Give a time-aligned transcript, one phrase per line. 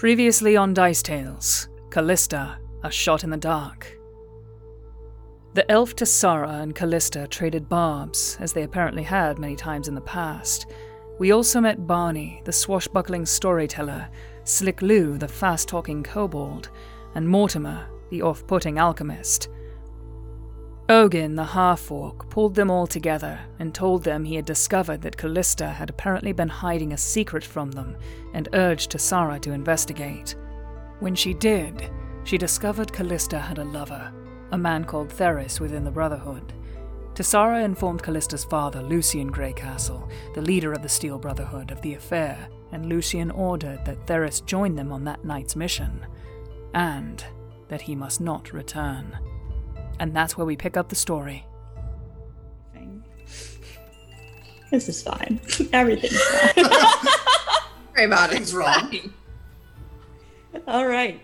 [0.00, 3.98] Previously on Dice Tales, Callista, a shot in the dark.
[5.52, 10.00] The elf Tessara and Callista traded barbs, as they apparently had many times in the
[10.00, 10.68] past.
[11.18, 14.08] We also met Barney, the swashbuckling storyteller,
[14.44, 16.70] Slick Lou, the fast talking kobold,
[17.14, 19.50] and Mortimer, the off putting alchemist.
[20.90, 25.16] Ogin, the half orc, pulled them all together and told them he had discovered that
[25.16, 27.96] Callista had apparently been hiding a secret from them
[28.34, 30.34] and urged Tessara to investigate.
[30.98, 31.88] When she did,
[32.24, 34.12] she discovered Callista had a lover,
[34.50, 36.52] a man called Theris within the Brotherhood.
[37.14, 42.48] Tessara informed Callista's father, Lucian Greycastle, the leader of the Steel Brotherhood, of the affair,
[42.72, 46.04] and Lucian ordered that Theris join them on that night's mission,
[46.74, 47.24] and
[47.68, 49.16] that he must not return.
[50.00, 51.46] And that's where we pick up the story.
[54.70, 55.40] This is fine.
[55.72, 56.64] Everything's fine.
[56.64, 58.52] Sorry about it.
[58.52, 59.12] Wrong.
[60.68, 61.20] All right.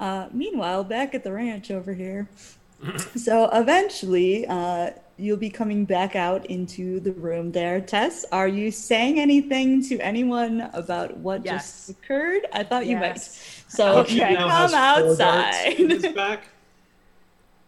[0.00, 2.28] Uh, meanwhile, back at the ranch over here.
[3.16, 7.80] so eventually, uh, you'll be coming back out into the room there.
[7.80, 11.86] Tess, are you saying anything to anyone about what Yes.
[11.86, 12.42] just occurred?
[12.52, 13.20] I thought you might.
[13.20, 14.14] So Okay.
[14.16, 16.44] you He now has come four darts outside.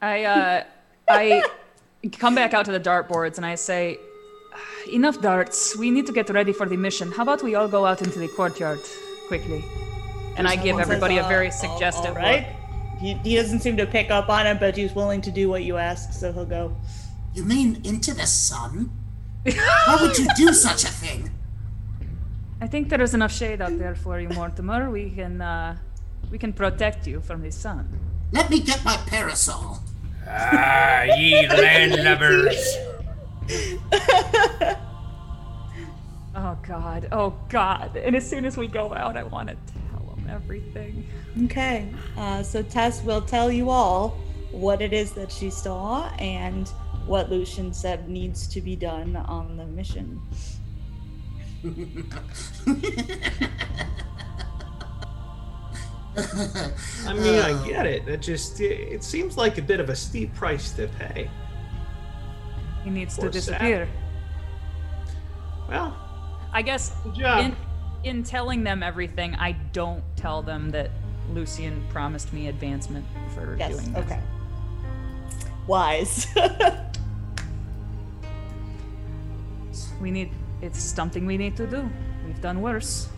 [0.01, 0.09] Back.
[0.09, 0.65] I uh,
[1.09, 1.45] I
[2.13, 3.99] come back out to the dartboards and I say,
[4.93, 5.77] "Enough darts.
[5.77, 7.13] We need to get ready for the mission.
[7.13, 8.81] How about we all go out into the courtyard
[9.29, 9.65] quickly?"
[10.37, 12.47] And I give everybody a very suggestive All right.
[13.01, 15.65] He, he doesn't seem to pick up on it, but he's willing to do what
[15.65, 16.77] you ask, so he'll go.
[17.35, 18.91] You mean into the sun?
[19.87, 21.31] How would you do such a thing?
[22.61, 24.91] I think there is enough shade out there for you, Mortimer.
[24.91, 25.77] We can uh,
[26.31, 27.89] we can protect you from the sun.
[28.33, 29.79] Let me get my parasol.
[30.29, 32.57] Ah, ye landlubbers.
[36.39, 37.09] Oh God!
[37.13, 37.97] Oh God!
[37.97, 41.07] And as soon as we go out, I want to tell them everything.
[41.45, 41.89] Okay.
[42.15, 44.19] Uh, so Tess will tell you all
[44.51, 46.69] what it is that she saw and
[47.07, 50.21] what Lucian said needs to be done on the mission.
[57.07, 58.09] I mean, I get um, it.
[58.09, 61.31] It just it seems like a bit of a steep price to pay.
[62.85, 63.89] He needs to Poor disappear.
[65.69, 65.97] Well,
[66.53, 67.57] I guess in
[68.05, 70.91] in telling them everything, I don't tell them that
[71.33, 73.05] Lucian promised me advancement
[73.35, 73.73] for Yes.
[73.73, 74.05] doing this.
[74.05, 74.21] Okay.
[75.67, 76.27] Wise.
[80.01, 80.31] We need
[80.63, 81.89] it's something we need to do.
[82.27, 83.09] We've done worse.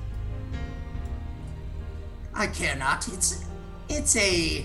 [2.38, 3.08] I care not.
[3.08, 3.44] It's
[3.88, 4.64] it's a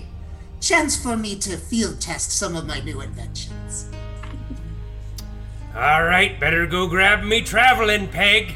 [0.60, 3.90] chance for me to field test some of my new inventions.
[5.74, 8.54] All right, better go grab me traveling peg.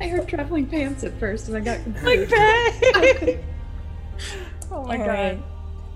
[0.00, 2.34] I heard traveling pants at first, and I got confused.
[4.72, 5.38] oh my All right.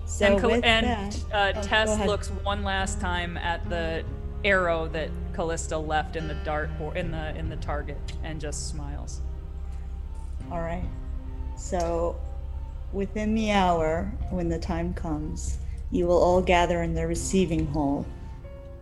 [0.06, 4.04] So and Cal- and that, uh, oh, Tess looks one last time at the
[4.44, 8.70] arrow that Callista left in the dart or in the in the target and just
[8.70, 9.20] smiles.
[10.50, 10.88] All right.
[11.58, 12.18] So,
[12.92, 15.58] within the hour, when the time comes,
[15.90, 18.06] you will all gather in the receiving hall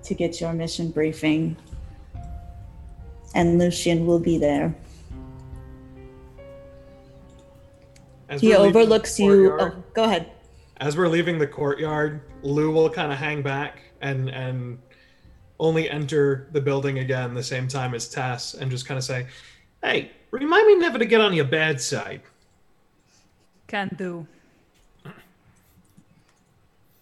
[0.05, 1.57] to get your mission briefing.
[3.35, 4.73] And Lucian will be there.
[8.29, 9.57] As He we're leaving the overlooks you.
[9.59, 10.31] Oh, go ahead.
[10.77, 14.79] As we're leaving the courtyard, Lou will kind of hang back and and
[15.59, 19.27] only enter the building again the same time as Tess and just kind of say,
[19.83, 22.23] "Hey, remind me never to get on your bad side."
[23.67, 24.27] Can do.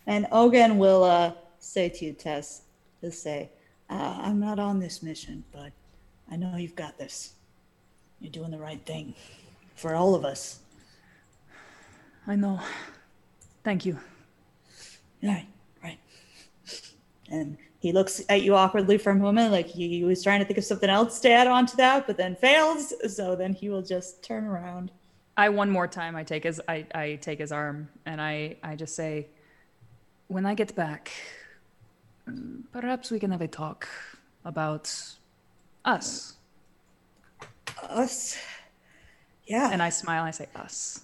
[0.07, 2.63] And Ogan will uh, say to you, Tess,
[3.01, 3.51] he'll say,
[3.89, 5.71] uh, I'm not on this mission, but
[6.31, 7.35] I know you've got this.
[8.21, 9.15] You're doing the right thing
[9.75, 10.61] for all of us.
[12.27, 12.61] I know.
[13.65, 13.99] Thank you.
[15.23, 15.47] Right,
[15.83, 15.99] right.
[17.31, 20.47] And he looks at you awkwardly for a moment, like he, he was trying to
[20.47, 22.95] think of something else to add on to that, but then fails.
[23.13, 24.93] So then he will just turn around.
[25.37, 28.77] I one more time I take his I, I take his arm and I, I
[28.77, 29.27] just say
[30.29, 31.11] when I get back
[32.71, 33.89] perhaps we can have a talk
[34.45, 34.95] about
[35.85, 36.35] us.
[37.89, 38.39] Us.
[39.47, 41.01] Yeah, And I smile and I say us.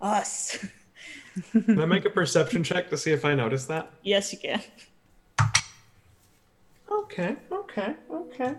[0.00, 0.58] us.
[1.52, 3.90] Can I make a perception check to see if I notice that?
[4.02, 4.60] yes, you can.
[7.00, 8.54] Okay, okay, okay.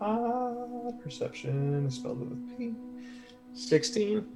[0.00, 2.74] Uh, perception is spelled with a P.
[3.54, 4.26] 16.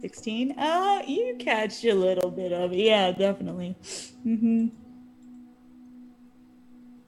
[0.00, 0.58] 16.
[0.58, 2.78] Uh, you catch a little bit of it.
[2.78, 3.76] Yeah, definitely.
[4.26, 4.68] Mm-hmm.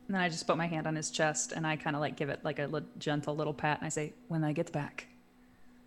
[0.08, 2.16] And then I just put my hand on his chest and I kind of like
[2.16, 5.06] give it like a li- gentle little pat and I say, "When I get back."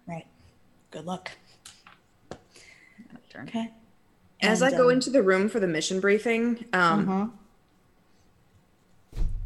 [0.08, 0.26] Right.
[0.92, 1.32] Good luck.
[3.30, 3.48] Turn.
[3.50, 3.72] Okay.
[4.42, 7.28] As I And, go um, into the room for the mission briefing, um, Uh-huh.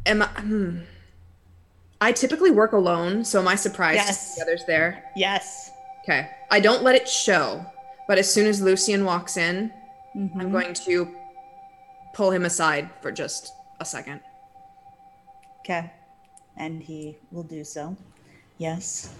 [0.06, 0.26] Am I?
[0.26, 0.78] Hmm,
[2.00, 4.36] I typically work alone, so am I surprised Yes.
[4.36, 5.04] the others there?
[5.16, 5.70] Yes.
[6.02, 6.30] Okay.
[6.50, 7.64] I don't let it show,
[8.08, 9.72] but as soon as Lucian walks in,
[10.16, 10.40] Mm-hmm.
[10.40, 11.08] I'm going to
[12.14, 14.18] pull him aside for just a second.
[15.60, 15.88] Okay.
[16.56, 17.96] And he will do so.
[18.58, 19.14] Yes.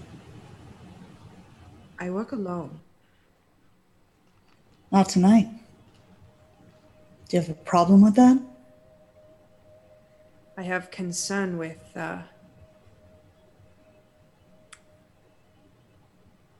[2.00, 2.80] I work alone.
[4.90, 5.46] Not tonight.
[7.28, 8.36] Do you have a problem with that?
[10.60, 12.18] I have concern with uh,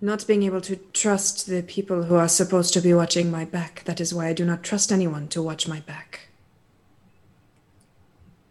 [0.00, 3.84] not being able to trust the people who are supposed to be watching my back.
[3.84, 6.28] That is why I do not trust anyone to watch my back.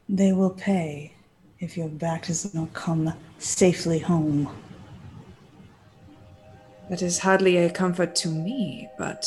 [0.07, 1.13] They will pay
[1.59, 4.55] if your back does not come safely home.
[6.91, 9.25] That is hardly a comfort to me, but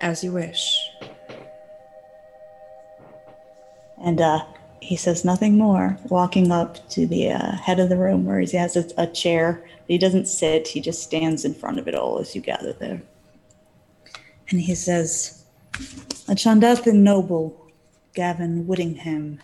[0.00, 0.92] as you wish.
[4.02, 4.44] And uh,
[4.80, 8.56] he says nothing more, walking up to the uh, head of the room where he
[8.56, 9.64] has a, a chair.
[9.86, 13.00] He doesn't sit, he just stands in front of it all as you gather there.
[14.50, 15.44] And he says,
[16.28, 17.70] A Chandathan noble,
[18.14, 19.40] Gavin Whittingham,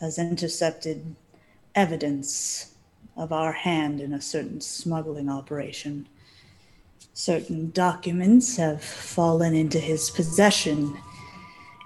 [0.00, 1.14] has intercepted
[1.74, 2.74] evidence
[3.16, 6.08] of our hand in a certain smuggling operation.
[7.12, 10.96] Certain documents have fallen into his possession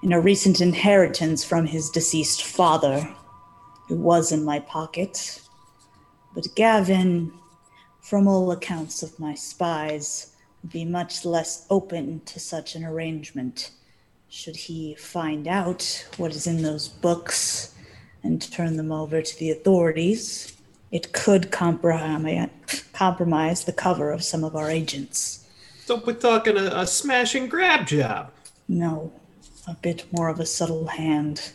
[0.07, 3.13] in a recent inheritance from his deceased father,
[3.89, 5.41] who was in my pocket.
[6.33, 7.33] But Gavin,
[8.03, 10.33] from all accounts of my spies,
[10.63, 13.73] would be much less open to such an arrangement.
[14.29, 17.75] Should he find out what is in those books
[18.23, 20.57] and turn them over to the authorities,
[20.93, 22.45] it could compromise,
[23.65, 25.49] the cover of some of our agents.
[25.85, 28.31] So we're talking a, a smash and grab job.
[28.69, 29.13] No,
[29.67, 31.53] a bit more of a subtle hand.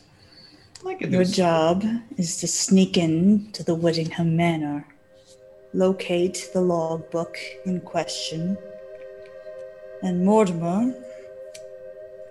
[0.86, 1.84] I Your do job
[2.18, 4.86] is to sneak in to the Whittingham Manor,
[5.74, 8.58] locate the logbook in question,
[10.02, 10.94] and Mortimer,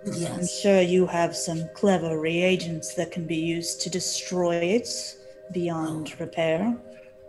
[0.05, 0.31] Yes.
[0.31, 4.89] I'm sure you have some clever reagents that can be used to destroy it
[5.53, 6.23] beyond oh.
[6.23, 6.75] repair.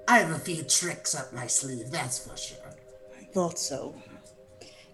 [0.09, 2.75] I have a few tricks up my sleeve, that's for sure.
[3.19, 3.95] I thought so.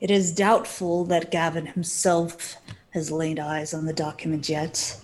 [0.00, 2.56] It is doubtful that Gavin himself
[2.90, 4.98] has laid eyes on the document yet,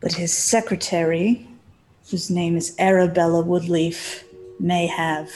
[0.00, 1.48] but his secretary,
[2.10, 4.24] whose name is Arabella Woodleaf,
[4.60, 5.30] may have.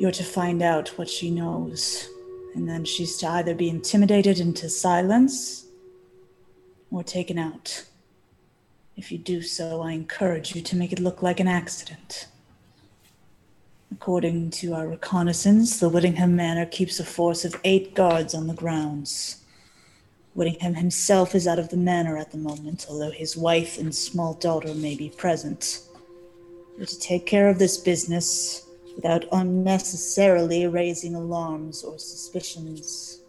[0.00, 2.08] You're to find out what she knows,
[2.54, 5.66] and then she's to either be intimidated into silence
[6.90, 7.84] or taken out.
[8.96, 12.28] If you do so, I encourage you to make it look like an accident.
[13.92, 18.54] According to our reconnaissance, the Whittingham Manor keeps a force of eight guards on the
[18.54, 19.42] grounds.
[20.36, 24.34] Whittingham himself is out of the manor at the moment, although his wife and small
[24.34, 25.80] daughter may be present.
[26.78, 33.20] We're to take care of this business without unnecessarily raising alarms or suspicions.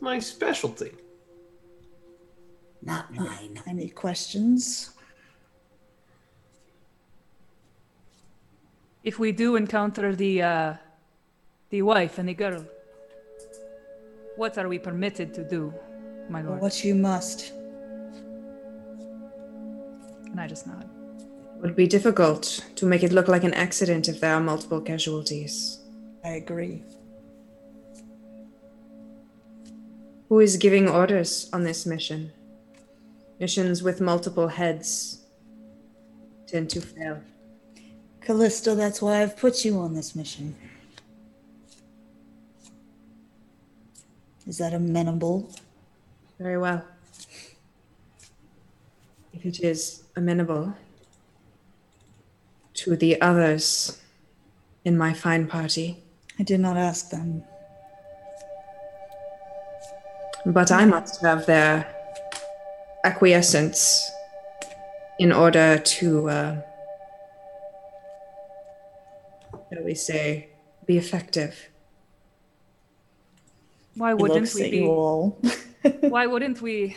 [0.00, 0.92] my specialty.
[2.80, 3.60] Not mine.
[3.66, 4.92] Any questions?
[9.04, 10.74] If we do encounter the uh,
[11.68, 12.64] the wife and the girl,
[14.38, 15.74] what are we permitted to do,
[16.30, 16.60] my lord?
[16.60, 17.52] What you must.
[20.26, 20.88] And I just nod.
[21.56, 24.80] It would be difficult to make it look like an accident if there are multiple
[24.80, 25.80] casualties.
[26.24, 26.84] I agree.
[30.28, 32.30] Who is giving orders on this mission?
[33.40, 35.26] Missions with multiple heads
[36.46, 37.20] tend to fail.
[38.20, 40.54] Callista, that's why I've put you on this mission.
[44.48, 45.50] Is that amenable?
[46.38, 46.82] Very well.
[49.34, 50.74] If it is amenable
[52.74, 54.00] to the others
[54.86, 56.02] in my fine party,
[56.38, 57.44] I did not ask them.
[60.46, 61.86] but I must have their
[63.04, 64.10] acquiescence
[65.18, 66.56] in order to, uh,
[69.70, 70.48] shall we say,
[70.86, 71.68] be effective.
[73.98, 74.86] Why wouldn't we be?
[76.08, 76.96] Why wouldn't we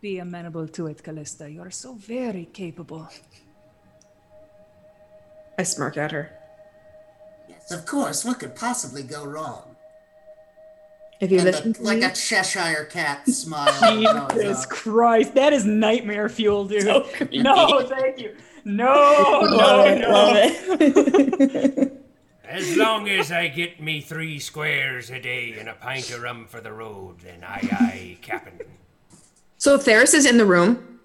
[0.00, 1.50] be amenable to it, Callista?
[1.50, 3.08] You are so very capable.
[5.58, 6.30] I smirk at her.
[7.48, 8.24] Yes, of course.
[8.24, 9.76] What could possibly go wrong?
[11.20, 14.30] If you and listen the, to like me, a Cheshire cat smile.
[14.32, 14.66] Jesus.
[14.66, 16.82] Christ, that is nightmare fuel, dude.
[16.82, 18.36] So no, thank you.
[18.64, 18.84] No,
[19.42, 20.08] Love no,
[20.78, 21.90] no.
[22.52, 22.58] It.
[22.58, 26.46] As long as I get me three squares a day and a pint of rum
[26.46, 28.60] for the road, then aye aye, Captain.
[29.58, 31.00] so Theris is in the room.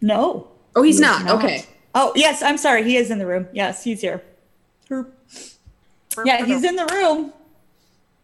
[0.00, 0.48] no.
[0.74, 1.28] Oh, he's He is not.
[1.38, 1.66] Okay.
[1.94, 2.82] Oh, yes, I'm sorry.
[2.84, 3.46] He is in the room.
[3.52, 4.22] Yes, he's here.
[6.24, 7.32] Yeah, he's in the room.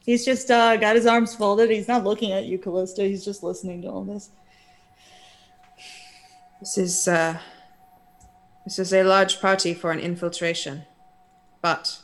[0.06, 1.68] He's just uh, got his arms folded.
[1.70, 3.02] He's not looking at you, Callista.
[3.02, 4.30] He's just listening to all this.
[6.60, 7.38] This is uh
[8.64, 10.82] this is a large party for an infiltration.
[11.62, 12.00] But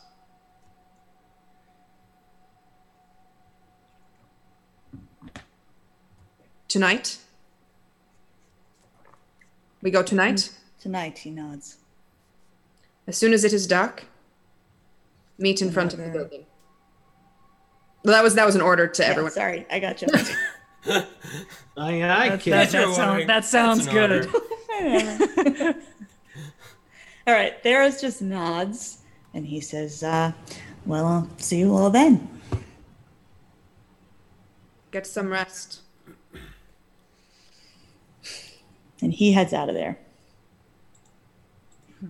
[6.75, 7.19] tonight
[9.81, 10.51] we go tonight
[10.81, 11.77] Tonight, he nods.
[13.07, 14.07] as soon as it is dark
[15.39, 16.45] meet in front of the building
[18.05, 20.09] well that was that was an order to Yeah, everyone sorry, I got you.
[21.77, 22.53] I, I That, kid.
[22.55, 24.27] that, that, sound, that sounds good.
[27.29, 28.99] all right, Theris just nods
[29.33, 30.33] and he says, uh,
[30.85, 32.29] Well, I'll see you all then.
[34.91, 35.83] get some rest
[39.05, 39.99] And he heads out of there.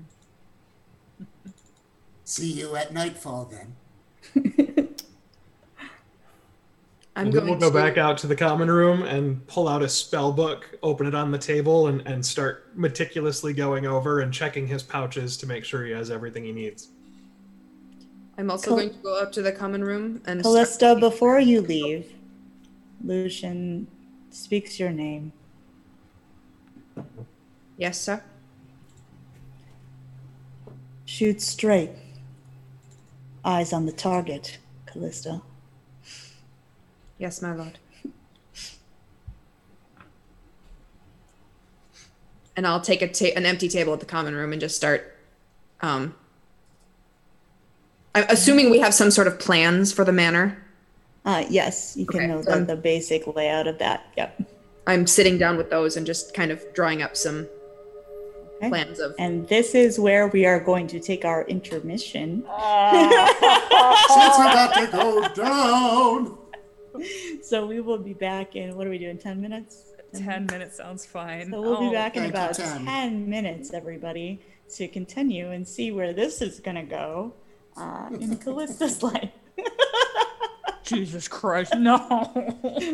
[2.25, 3.75] See you at nightfall then.
[7.17, 10.31] i'm We'll go to back out to the common room and pull out a spell
[10.33, 14.85] book, open it on the table, and, and start meticulously going over and checking his
[14.85, 16.91] pouches to make sure he has everything he needs.
[18.39, 21.41] i'm also Col- going to go up to the common room and start- Callista, before
[21.41, 22.13] you leave,
[23.03, 23.89] Lucian
[24.31, 25.33] speaks your name.
[27.77, 28.23] Yes sir
[31.07, 31.91] Shoot straight.
[33.45, 35.43] Eyes on the target, Callista.
[37.19, 37.79] yes my lord
[42.57, 45.13] and I'll take a ta- an empty table at the common room and just start.
[45.81, 46.15] Um,
[48.15, 50.63] I'm assuming we have some sort of plans for the manor.
[51.25, 54.07] Uh, yes, you can Okay, know so- the, the basic layout of that.
[54.17, 54.43] Yep.
[54.87, 57.49] I'm sitting down with those and just kind of drawing up some
[58.59, 58.69] Okay.
[58.69, 59.15] plans of.
[59.19, 62.43] And this is where we are going to take our intermission.
[62.43, 66.39] Since we're about to go down.
[67.43, 69.93] So we will be back in, what are we doing, 10 minutes?
[70.17, 71.51] 10 minutes sounds fine.
[71.51, 72.85] So we'll be Oh, back in about 10.
[72.87, 74.41] 10 minutes, everybody,
[74.77, 77.35] to continue and see where this is going to go
[77.77, 79.31] uh, in Callista's life.
[80.85, 81.97] Jesus Christ, no.
[82.01, 82.33] All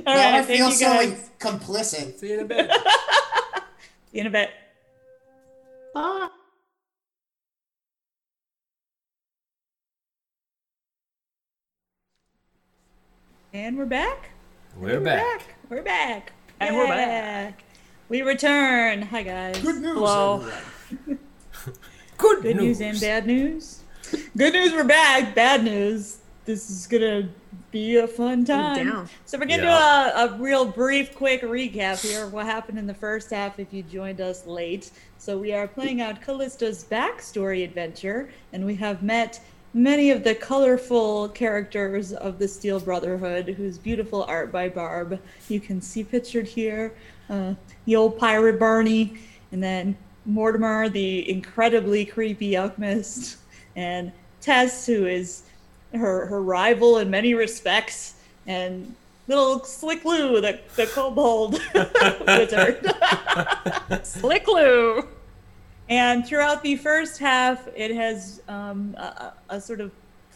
[0.07, 1.31] Now I thank feel you so guys.
[1.39, 2.19] complicit.
[2.19, 2.71] See you in a bit.
[4.13, 4.51] See you in a bit.
[5.95, 6.29] Bye.
[13.53, 14.31] And we're back.
[14.77, 15.43] We're back.
[15.69, 16.33] We're back.
[16.61, 17.65] And we're back.
[18.09, 19.03] We return.
[19.03, 19.61] Hi guys.
[19.61, 20.37] Good news, Hello.
[20.93, 21.19] everyone.
[22.19, 23.83] Good, Good news and bad news.
[24.37, 25.35] Good news, we're back.
[25.35, 26.19] Bad news,
[26.51, 27.29] this is gonna
[27.71, 29.09] be a fun time.
[29.25, 30.11] So we're gonna Yeah.
[30.13, 33.61] do a, a real brief, quick recap here of what happened in the first half
[33.61, 34.91] if you joined us late.
[35.19, 39.41] So we are playing out Callista's backstory adventure, and we have met
[39.73, 45.61] many of the colorful characters of the Steel Brotherhood, whose beautiful art by Barb you
[45.61, 46.95] can see pictured here.
[47.29, 47.55] Uh,
[47.85, 49.21] the old pirate Barney,
[49.53, 53.37] and then Mortimer, the incredibly creepy alchemist,
[53.77, 55.45] and Tess, who is
[55.95, 58.15] her her rival in many respects,
[58.47, 58.95] and
[59.31, 61.53] little Slick Lou, the, the kobold
[62.27, 62.93] wizard.
[64.07, 65.07] Slick Lou.
[65.89, 69.91] And throughout the first half, it has um, a, a sort of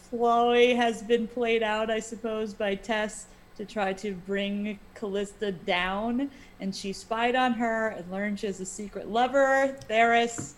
[0.09, 6.29] ploy has been played out, I suppose, by Tess to try to bring Callista down.
[6.59, 10.53] And she spied on her and learned she has a secret lover, Theris,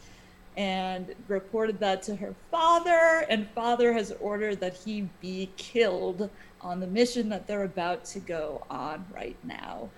[0.58, 3.26] and reported that to her father.
[3.30, 6.30] And father has ordered that he be killed
[6.62, 9.90] on the mission that they're about to go on right now.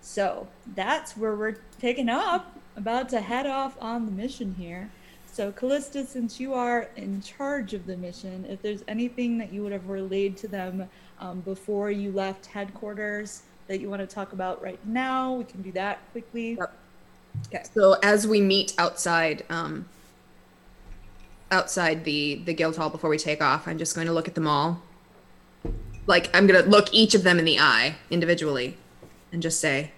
[0.00, 4.90] So that's where we're picking up, about to head off on the mission here.
[5.30, 9.62] So, Callista, since you are in charge of the mission, if there's anything that you
[9.62, 10.88] would have relayed to them
[11.20, 15.60] um, before you left headquarters that you want to talk about right now, we can
[15.60, 16.54] do that quickly.
[16.54, 16.72] Yep.
[17.48, 17.64] Okay.
[17.74, 19.86] So as we meet outside, um,
[21.50, 24.34] outside the the guild hall before we take off, I'm just going to look at
[24.34, 24.82] them all.
[26.06, 28.76] Like I'm gonna look each of them in the eye individually,
[29.32, 29.90] and just say,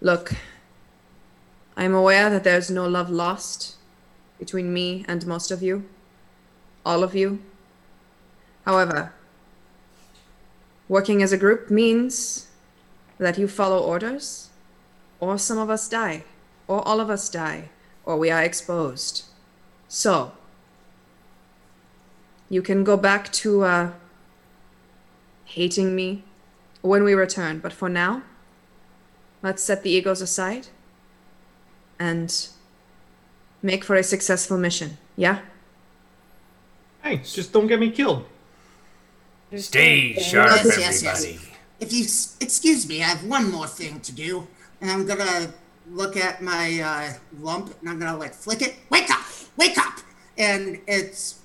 [0.00, 0.34] "Look,
[1.76, 3.76] I am aware that there's no love lost
[4.38, 5.86] between me and most of you,
[6.84, 7.40] all of you.
[8.66, 9.14] However,
[10.88, 12.48] Working as a group means
[13.16, 14.50] that you follow orders,
[15.18, 16.24] or some of us die,
[16.68, 17.70] or all of us die,
[18.04, 19.24] or we are exposed.
[19.88, 20.32] So,
[22.48, 23.92] you can go back to uh,
[25.44, 26.24] hating me
[26.82, 28.22] when we return, but for now,
[29.42, 30.68] let's set the egos aside
[31.98, 32.48] and
[33.62, 34.98] make for a successful mission.
[35.16, 35.40] Yeah?
[37.02, 38.26] Hey, just don't get me killed.
[39.56, 41.24] Stay sharp, Yes, yes, yes.
[41.24, 41.50] everybody.
[41.80, 44.46] If you s- excuse me, I have one more thing to do,
[44.80, 45.52] and I'm gonna
[45.90, 48.74] look at my uh, lump and I'm gonna like flick it.
[48.90, 49.20] Wake up!
[49.56, 49.98] Wake up!
[50.38, 51.40] And it's,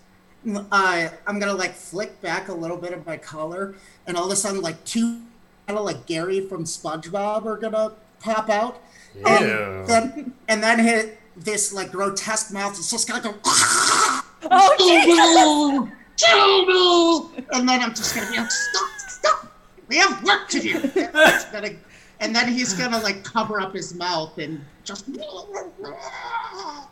[0.71, 3.75] uh, I'm gonna like flick back a little bit of my collar,
[4.07, 5.21] and all of a sudden, like two,
[5.67, 8.81] kind of like Gary from SpongeBob are gonna pop out,
[9.15, 9.25] Ew.
[9.25, 12.77] and then and then hit this like grotesque mouth.
[12.77, 13.35] It's just gonna go.
[14.51, 17.45] Oh, Kill me!
[17.53, 19.51] And then I'm just gonna be like, stop, stop!
[19.87, 20.79] We have work to do.
[20.95, 21.75] It's gonna-
[22.21, 25.05] and then he's gonna like cover up his mouth and just.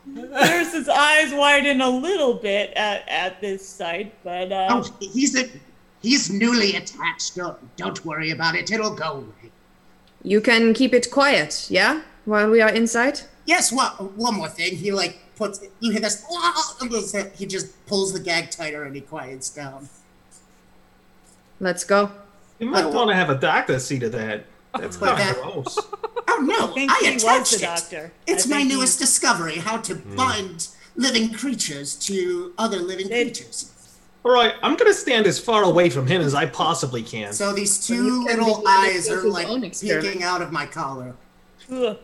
[0.05, 5.35] There's his eyes widen a little bit at, at this sight, but uh, Oh, he's
[5.35, 5.49] a,
[6.01, 7.35] he's newly attached.
[7.35, 8.71] Don't don't worry about it.
[8.71, 9.51] It'll go away.
[10.23, 12.01] You can keep it quiet, yeah?
[12.25, 13.21] While we are inside?
[13.45, 13.71] Yes.
[13.71, 14.75] Well, one more thing.
[14.75, 16.23] He like puts you hear this.
[16.81, 19.89] and there's a- He just pulls the gag tighter and he quiets down.
[21.59, 22.11] Let's go.
[22.59, 24.45] You might want to have a doctor see to that.
[24.81, 25.77] That's kind that- gross.
[26.29, 26.73] Oh no!
[26.75, 27.61] I I attached it.
[27.61, 28.11] doctor.
[28.27, 30.15] It's I my think he- newest discovery: how to hmm.
[30.15, 33.73] bind living creatures to other living They- creatures.
[34.25, 37.31] All right, I'm gonna stand as far away from him as I possibly can.
[37.31, 41.15] So these two little eyes are like own peeking out of my collar.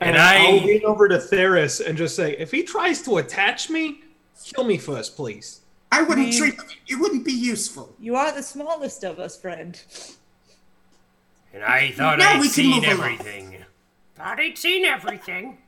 [0.00, 3.68] And I- I'll lean over to Theris and just say, if he tries to attach
[3.68, 4.02] me,
[4.44, 5.62] kill me first, please.
[5.90, 6.54] I wouldn't mean- treat
[6.86, 7.94] it wouldn't be useful.
[7.98, 9.80] You are the smallest of us, friend.
[11.58, 13.00] And I thought Now I'd we can seen move along.
[13.00, 13.64] everything.
[14.14, 15.58] Thought I'd seen everything.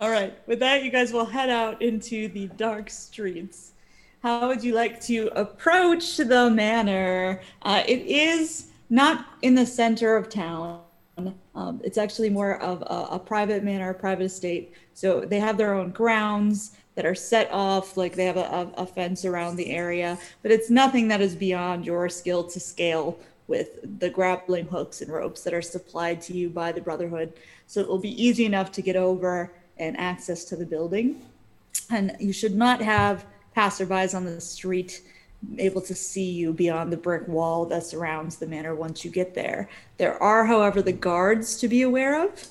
[0.00, 3.72] All right, with that, you guys will head out into the dark streets.
[4.22, 7.42] How would you like to approach the manor?
[7.60, 10.80] Uh, it is not in the center of town.
[11.54, 14.72] Um, it's actually more of a, a private manor, a private estate.
[14.94, 18.82] So they have their own grounds that are set off, like they have a, a,
[18.82, 23.18] a fence around the area, but it's nothing that is beyond your skill to scale
[23.46, 27.32] with the grappling hooks and ropes that are supplied to you by the Brotherhood.
[27.66, 31.22] So it will be easy enough to get over and access to the building.
[31.90, 33.26] And you should not have
[33.56, 35.02] passerbys on the street
[35.58, 39.34] able to see you beyond the brick wall that surrounds the manor once you get
[39.34, 39.68] there.
[39.98, 42.48] There are, however, the guards to be aware of.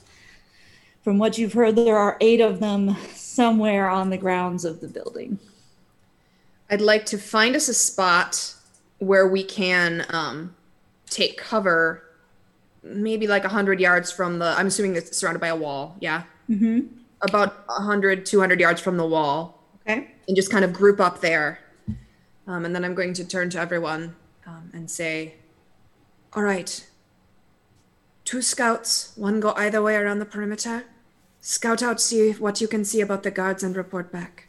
[1.04, 4.88] From what you've heard, there are eight of them somewhere on the grounds of the
[4.88, 5.40] building.
[6.70, 8.56] I'd like to find us a spot
[9.00, 10.56] where we can um,
[11.14, 12.04] take cover,
[12.84, 14.46] maybe like 100 yards from the.
[14.58, 16.24] I'm assuming it's surrounded by a wall, yeah?
[16.50, 16.88] Mm-hmm.
[17.22, 20.12] About 100, 200 yards from the wall, Okay.
[20.28, 21.60] and just kind of group up there.
[22.48, 25.36] Um, and then I'm going to turn to everyone um, and say,
[26.34, 26.86] All right,
[28.26, 30.84] two scouts, one go either way around the perimeter.
[31.40, 34.48] Scout out, see what you can see about the guards, and report back.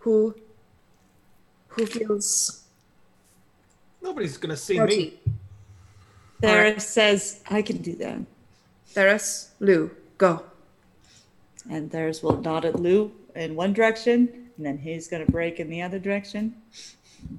[0.00, 0.34] Who
[1.68, 2.64] who feels
[4.02, 4.98] Nobody's gonna see Rotate.
[4.98, 5.21] me.
[6.42, 8.18] There says, I can do that.
[8.88, 10.44] Theris, Lou, go.
[11.70, 15.60] And Theris will nod at Lou in one direction, and then he's going to break
[15.60, 16.54] in the other direction.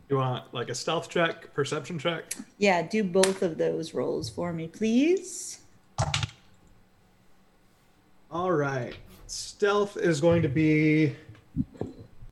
[0.10, 2.34] You want like a stealth check, perception check?
[2.58, 5.60] Yeah, do both of those rolls for me, please.
[8.32, 8.96] All right.
[9.28, 11.14] Stealth is going to be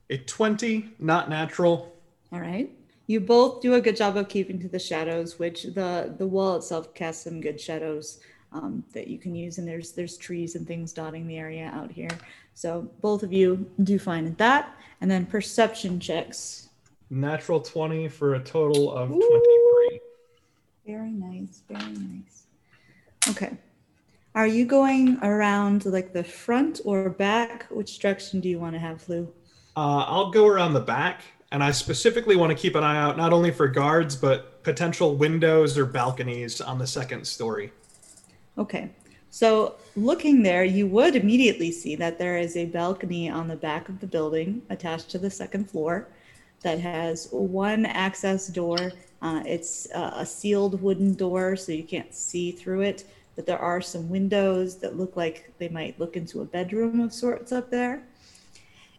[0.08, 1.94] a 20, not natural.
[2.32, 2.70] All right.
[3.12, 6.56] You both do a good job of keeping to the shadows, which the the wall
[6.56, 8.20] itself casts some good shadows
[8.52, 11.92] um, that you can use, and there's there's trees and things dotting the area out
[11.92, 12.08] here.
[12.54, 16.70] So both of you do fine at that, and then perception checks.
[17.10, 19.20] Natural 20 for a total of Ooh.
[19.20, 20.00] 23.
[20.86, 22.46] Very nice, very nice.
[23.28, 23.58] Okay.
[24.34, 27.66] Are you going around like the front or back?
[27.70, 29.30] Which direction do you want to have, Lou?
[29.76, 31.20] Uh, I'll go around the back,
[31.52, 35.16] and I specifically want to keep an eye out not only for guards, but potential
[35.16, 37.70] windows or balconies on the second story.
[38.56, 38.90] Okay.
[39.28, 43.90] So looking there, you would immediately see that there is a balcony on the back
[43.90, 46.08] of the building attached to the second floor
[46.62, 48.92] that has one access door.
[49.20, 53.04] Uh, it's uh, a sealed wooden door, so you can't see through it,
[53.36, 57.12] but there are some windows that look like they might look into a bedroom of
[57.12, 58.02] sorts up there.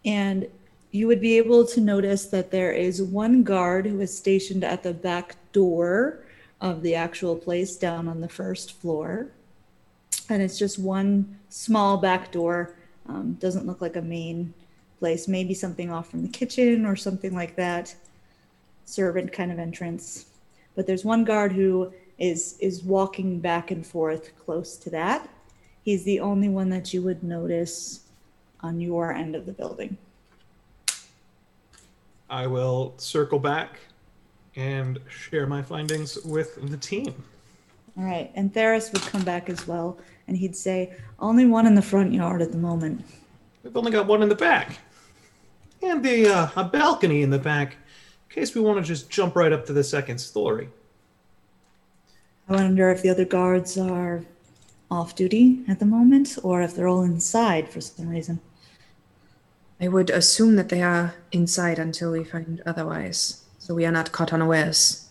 [0.06, 0.48] And
[0.94, 4.84] you would be able to notice that there is one guard who is stationed at
[4.84, 6.24] the back door
[6.62, 9.32] of the actual place down on the first floor.
[10.30, 12.76] And it's just one small back door.
[13.08, 14.54] Um, doesn't look like a main
[15.00, 15.28] place.
[15.28, 17.96] Maybe something off from the kitchen or something like that.
[18.86, 20.28] Servant kind of entrance.
[20.76, 25.28] But there's one guard who is is walking back and forth close to that.
[25.82, 28.02] He's the only one that you would notice
[28.62, 29.98] on your end of the building.
[32.34, 33.80] I will circle back
[34.56, 37.14] and share my findings with the team.
[37.96, 41.76] All right, and Theris would come back as well, and he'd say, "Only one in
[41.76, 43.06] the front yard at the moment."
[43.62, 44.80] We've only got one in the back,
[45.84, 49.36] and the uh, a balcony in the back, in case we want to just jump
[49.36, 50.70] right up to the second story.
[52.50, 54.24] I wonder if the other guards are
[54.90, 58.40] off duty at the moment, or if they're all inside for some reason.
[59.84, 64.14] I would assume that they are inside until we find otherwise, so we are not
[64.14, 65.10] caught unawares.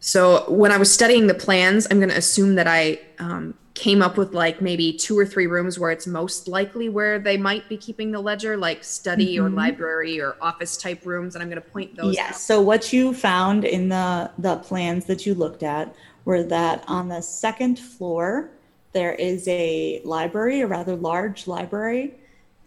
[0.00, 4.00] So when I was studying the plans, I'm going to assume that I um, came
[4.00, 7.68] up with like maybe two or three rooms where it's most likely where they might
[7.68, 9.56] be keeping the ledger, like study or Mhm.
[9.56, 12.14] library or office type rooms, and I'm going to point those.
[12.14, 12.30] yes.
[12.30, 12.36] out.
[12.36, 15.94] So what you found in the the plans that you looked at
[16.24, 18.48] were that on the second floor
[18.96, 22.14] there is a library, a rather large library,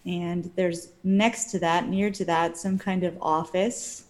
[0.05, 4.03] and there's next to that, near to that, some kind of office,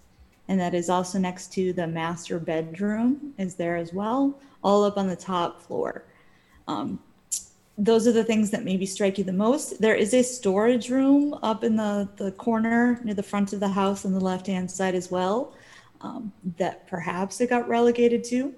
[0.50, 4.98] and that is also next to the master bedroom is there as well, all up
[4.98, 6.04] on the top floor.
[6.68, 7.00] Um,
[7.78, 9.80] those are the things that maybe strike you the most.
[9.80, 13.70] There is a storage room up in the, the corner near the front of the
[13.70, 15.54] house on the left hand side as well,
[16.02, 18.54] um, that perhaps it got relegated to.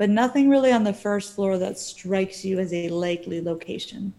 [0.00, 4.14] But nothing really on the first floor that strikes you as a likely location.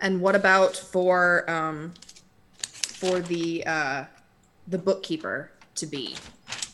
[0.00, 1.94] And what about for um,
[2.58, 4.04] for the uh,
[4.66, 6.16] the bookkeeper to be?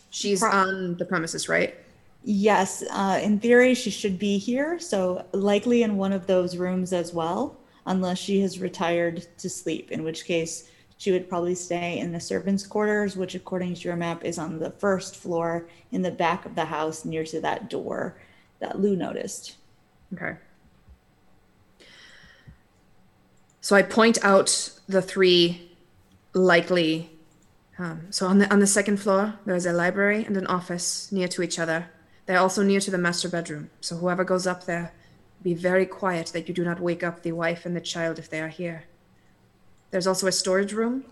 [0.08, 1.74] She's Pro- on the premises, right?
[2.24, 6.94] Yes, uh, in theory, she should be here, so likely in one of those rooms
[6.94, 11.98] as well, unless she has retired to sleep, in which case she would probably stay
[11.98, 16.02] in the servants' quarters, which, according to your map, is on the first floor in
[16.02, 18.16] the back of the house near to that door
[18.58, 19.56] that Lou noticed.
[20.12, 20.36] Okay.
[23.60, 25.70] So I point out the three
[26.34, 27.10] likely.
[27.78, 31.28] Um, so on the on the second floor, there's a library and an office near
[31.28, 31.90] to each other.
[32.26, 33.70] They're also near to the master bedroom.
[33.80, 34.92] So whoever goes up there,
[35.42, 38.28] be very quiet that you do not wake up the wife and the child if
[38.28, 38.84] they are here.
[39.90, 41.04] There's also a storage room.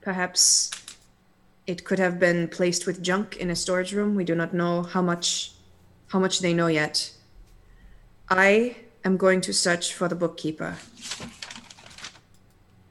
[0.00, 0.70] Perhaps
[1.66, 4.14] it could have been placed with junk in a storage room.
[4.14, 5.52] We do not know how much
[6.08, 7.12] how much they know yet.
[8.28, 10.76] I am going to search for the bookkeeper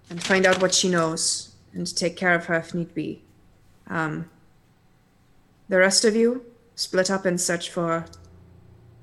[0.09, 3.21] and find out what she knows and take care of her if need be.
[3.87, 4.29] Um,
[5.69, 8.05] the rest of you split up and search for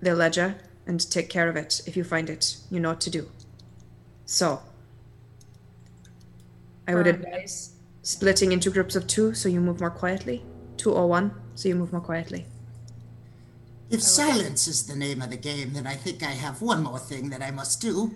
[0.01, 1.81] the ledger and take care of it.
[1.87, 3.31] If you find it, you know what to do.
[4.27, 4.63] So,
[6.89, 10.43] I would advise splitting into groups of two so you move more quietly,
[10.79, 12.47] two or one so you move more quietly.
[13.91, 16.99] If silence is the name of the game, then I think I have one more
[16.99, 18.15] thing that I must do.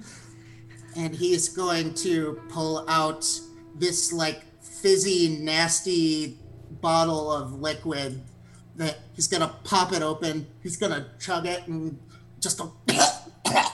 [0.96, 3.26] And he is going to pull out
[3.74, 6.38] this like fizzy, nasty
[6.80, 8.22] bottle of liquid
[8.76, 10.46] that he's gonna pop it open.
[10.62, 11.98] He's gonna chug it and
[12.40, 12.70] just a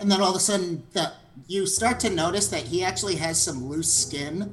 [0.00, 1.12] and then all of a sudden the
[1.48, 4.52] you start to notice that he actually has some loose skin.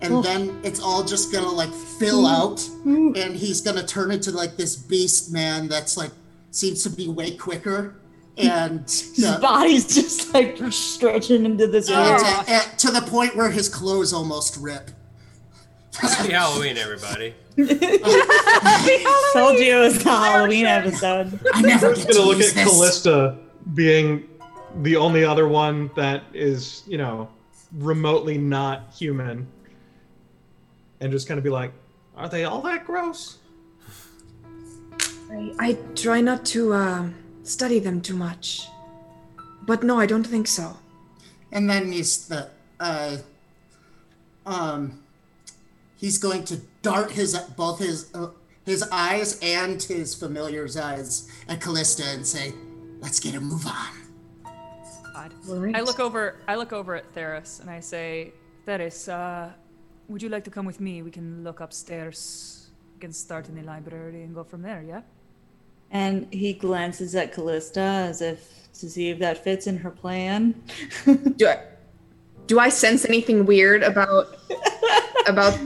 [0.00, 4.56] And then it's all just gonna like fill out, and he's gonna turn into like
[4.56, 6.10] this beast man that's like
[6.50, 7.94] seems to be way quicker,
[8.36, 12.20] and His the- body's just like stretching into this and world.
[12.20, 14.90] to, and to the point where his clothes almost rip.
[15.96, 17.34] Happy Halloween, everybody.
[17.56, 17.68] Told
[19.58, 21.38] you it was the Halloween episode.
[21.54, 22.64] I never I'm get gonna look at this.
[22.64, 23.38] Callista
[23.74, 24.28] being
[24.82, 27.28] the only other one that is, you know,
[27.78, 29.46] remotely not human,
[31.00, 31.72] and just kind of be like,
[32.16, 33.38] "Are they all that gross?"
[35.30, 37.08] I, I try not to uh,
[37.42, 38.68] study them too much.
[39.66, 40.76] But no, I don't think so.
[41.52, 43.16] and then he's the uh
[44.44, 44.98] um
[45.96, 48.28] he's going to dart his both his uh,
[48.66, 52.52] his eyes and his familiar's eyes at Callista and say,
[53.00, 54.03] "Let's get a move on."
[55.74, 56.36] I look over.
[56.48, 58.32] I look over at Theris and I say,
[58.66, 59.50] Theris, uh,
[60.08, 61.02] would you like to come with me?
[61.02, 62.70] We can look upstairs.
[62.94, 64.82] We can start in the library and go from there.
[64.86, 65.02] Yeah.
[65.90, 70.60] And he glances at Callista as if to see if that fits in her plan.
[71.36, 71.60] Do I,
[72.46, 74.36] Do I sense anything weird about
[75.26, 75.58] about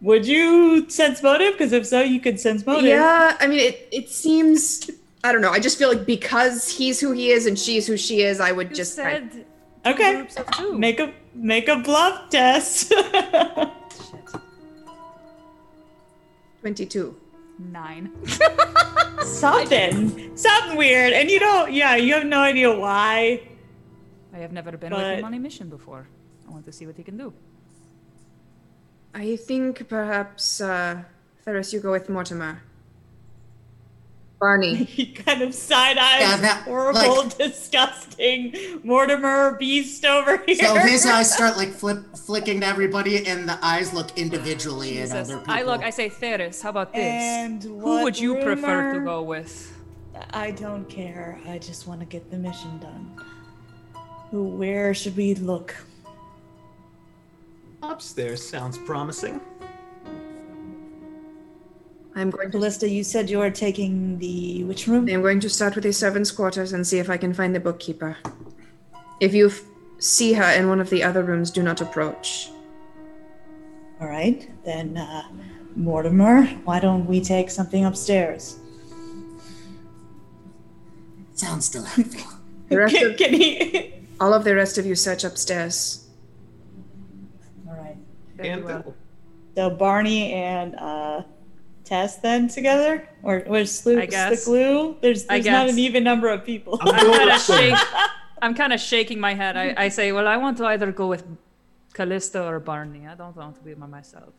[0.00, 1.54] Would you sense motive?
[1.54, 2.84] Because if so, you could sense motive.
[2.84, 4.90] Yeah, I mean it it seems
[5.24, 5.50] I don't know.
[5.50, 8.52] I just feel like because he's who he is and she's who she is, I
[8.52, 9.46] would You just try- said
[9.86, 10.14] Okay.
[10.16, 10.78] groups of two.
[10.78, 12.92] Make a make a bluff test.
[16.60, 17.16] 22.
[17.58, 18.10] Nine.
[19.22, 21.72] something, something weird, and you don't.
[21.72, 23.42] Yeah, you have no idea why.
[24.32, 26.08] I have never been with him on a mission before.
[26.48, 27.32] I want to see what he can do.
[29.14, 31.02] I think perhaps uh
[31.46, 32.62] Theris you go with Mortimer.
[34.44, 34.74] Barney.
[34.84, 38.54] He kind of side eyes Yeah, that- horrible, like- disgusting
[38.84, 40.56] Mortimer beast over here.
[40.56, 45.04] So his eyes start like flip, flicking to everybody, and the eyes look individually at
[45.08, 45.30] Jesus.
[45.30, 45.54] other people.
[45.54, 47.00] I look, I say, Theris, how about this?
[47.02, 49.72] And Who would you prefer to go with?
[50.30, 51.40] I don't care.
[51.48, 53.04] I just want to get the mission done.
[54.30, 54.44] Who?
[54.44, 55.74] Where should we look?
[57.82, 59.40] Upstairs sounds promising.
[62.16, 65.08] I'm going to Callista, you said you are taking the which room?
[65.08, 67.60] I'm going to start with the servants' quarters and see if I can find the
[67.60, 68.16] bookkeeper.
[69.20, 69.62] If you f-
[69.98, 72.50] see her in one of the other rooms, do not approach.
[74.00, 75.24] All right, then, uh,
[75.74, 78.58] Mortimer, why don't we take something upstairs?
[81.34, 82.30] Sounds delightful.
[82.70, 83.92] The rest Can, of, can he?
[84.20, 86.06] all of the rest of you search upstairs.
[87.68, 87.96] All right.
[88.36, 88.94] Very And well.
[89.54, 91.22] So Barney and uh,
[91.84, 94.96] Tess then together, or was Slu- the glue?
[95.02, 96.78] There's there's not an even number of people.
[96.80, 97.74] I'm I'm kind of shake,
[98.42, 99.56] I'm kind of shaking my head.
[99.56, 101.24] I, I say, well, I want to either go with
[101.92, 103.06] Callista or Barney.
[103.06, 104.32] I don't want to be by myself.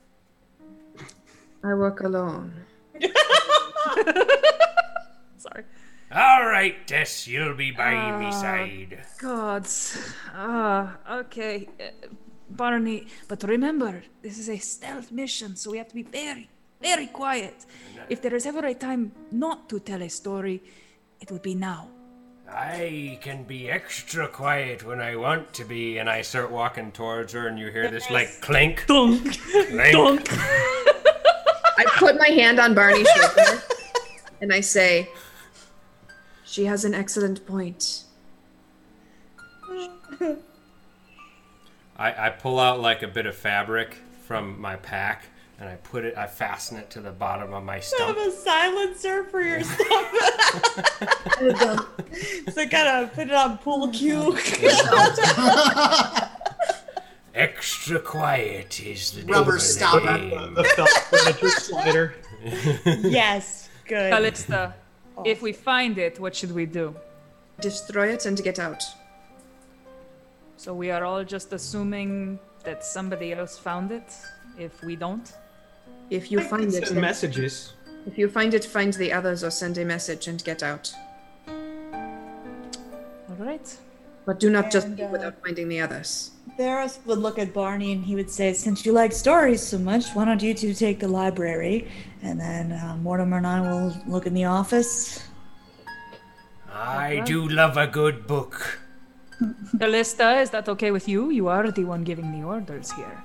[1.63, 2.51] I work alone.
[5.37, 5.63] Sorry.
[6.13, 8.99] All right, Tess, you'll be by Uh, me side.
[9.19, 9.97] Gods.
[10.33, 11.67] Ah, okay.
[11.79, 12.07] Uh,
[12.49, 16.47] Barney, but remember, this is a stealth mission, so we have to be very,
[16.81, 17.65] very quiet.
[18.09, 20.61] If there is ever a time not to tell a story,
[21.19, 21.87] it would be now.
[22.47, 27.33] I can be extra quiet when I want to be, and I start walking towards
[27.33, 29.39] her, and you hear this like clink, Dunk.
[29.69, 30.29] clink.
[31.77, 33.61] I put my hand on Barney's shoulder
[34.41, 35.09] and I say,
[36.45, 38.03] She has an excellent point.
[41.97, 45.25] I, I pull out like a bit of fabric from my pack,
[45.59, 48.17] and I put it, I fasten it to the bottom of my stomach.
[48.17, 50.11] You have a silencer for your stuff.
[52.53, 54.37] so kind of put it on pool cue.
[57.33, 60.17] Extra quiet is the Rubber of stopper.
[60.17, 60.53] game.
[60.53, 62.15] The felt furniture slider.
[63.01, 64.11] yes, good.
[64.11, 64.73] Callista,
[65.25, 66.95] if we find it, what should we do?
[67.61, 68.83] Destroy it and get out.
[70.57, 74.13] So we are all just assuming that somebody else found it
[74.57, 75.33] if we don't?
[76.09, 77.73] If you find it, Send messages.
[78.05, 80.93] if you find it, find the others or send a message and get out.
[81.47, 83.77] All right.
[84.25, 86.31] But do not just leave uh, without finding the others.
[86.57, 90.09] Theris would look at Barney and he would say, Since you like stories so much,
[90.13, 91.87] why don't you two take the library?
[92.23, 95.27] And then uh, Mortimer and I will look in the office.
[96.73, 98.79] I do love a good book.
[99.79, 101.29] Callista, is that okay with you?
[101.29, 103.23] You are the one giving the orders here.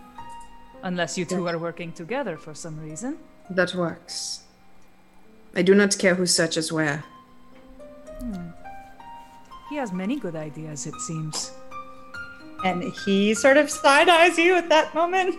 [0.82, 3.18] Unless you two are working together for some reason.
[3.50, 4.42] That works.
[5.54, 7.04] I do not care who searches where.
[8.20, 8.50] Hmm.
[9.68, 11.52] He has many good ideas, it seems.
[12.64, 15.36] And he sort of side eyes you at that moment.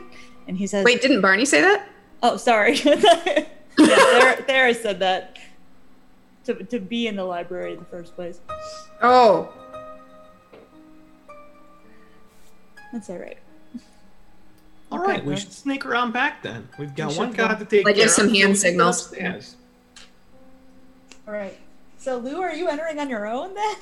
[0.47, 1.87] And he says, Wait, didn't Barney say that?
[2.23, 2.75] Oh, sorry.
[2.85, 3.45] yeah,
[3.77, 5.37] Thera, Thera said that.
[6.45, 8.39] To, to be in the library in the first place.
[9.01, 9.53] Oh,
[12.91, 13.37] That's all right.
[14.91, 16.67] All Okay, right, we should sneak around back then.
[16.77, 17.59] We've got We one guy go.
[17.59, 19.05] to take Like, care give some hand so we can go signals.
[19.07, 19.55] upstairs.
[21.27, 21.57] All right.
[21.97, 23.75] So, Lou, are you entering on your own then?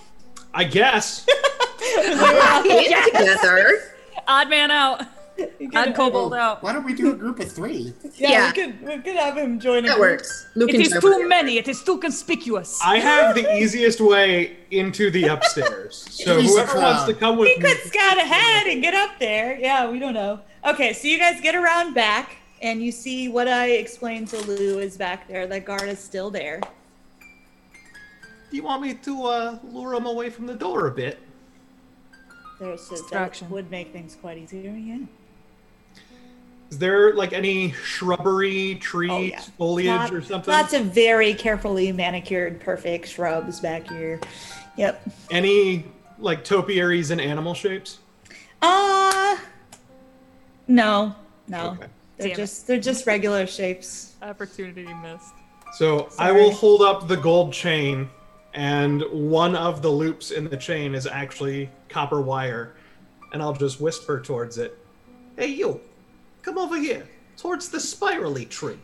[0.53, 1.25] I guess.
[1.79, 3.81] get together.
[4.27, 5.01] Odd man out.
[5.41, 6.61] Odd could- kobold out.
[6.61, 7.93] Why don't we do a group of three?
[8.17, 8.47] Yeah, Yeah.
[8.47, 9.99] We, could, we could have him join a That group.
[10.19, 10.47] works.
[10.55, 11.57] Luke It and is too many.
[11.57, 12.77] It is too conspicuous.
[12.83, 16.05] I have the easiest way into the upstairs.
[16.19, 17.69] So whoever wants to come We with me.
[17.69, 19.57] could scout ahead and get up there.
[19.57, 20.41] Yeah, we don't know.
[20.65, 24.79] Okay, so you guys get around back, and you see what I explained to Lou
[24.79, 25.47] is back there.
[25.47, 26.59] That guard is still there.
[28.51, 31.19] Do you want me to uh, lure him away from the door a bit?
[32.59, 33.49] There's just, that Distraction.
[33.51, 34.71] would make things quite easier.
[34.71, 34.97] Yeah.
[36.69, 39.39] Is there like any shrubbery, trees, Oh, yeah.
[39.57, 40.53] foliage, Lot- or something?
[40.53, 44.19] Lots of very carefully manicured, perfect shrubs back here.
[44.77, 45.09] Yep.
[45.31, 45.85] Any
[46.19, 47.99] like topiaries and animal shapes?
[48.61, 49.37] Uh
[50.69, 51.13] no,
[51.49, 51.71] no.
[51.71, 51.87] Okay.
[52.17, 52.37] They're Damn it.
[52.37, 54.13] just they're just regular shapes.
[54.21, 55.33] Opportunity missed.
[55.73, 58.09] So I will hold up the gold chain,
[58.53, 62.75] and one of the loops in the chain is actually copper wire,
[63.33, 64.77] and I'll just whisper towards it.
[65.37, 65.79] Hey, you,
[66.41, 68.79] come over here, towards the spirally tree.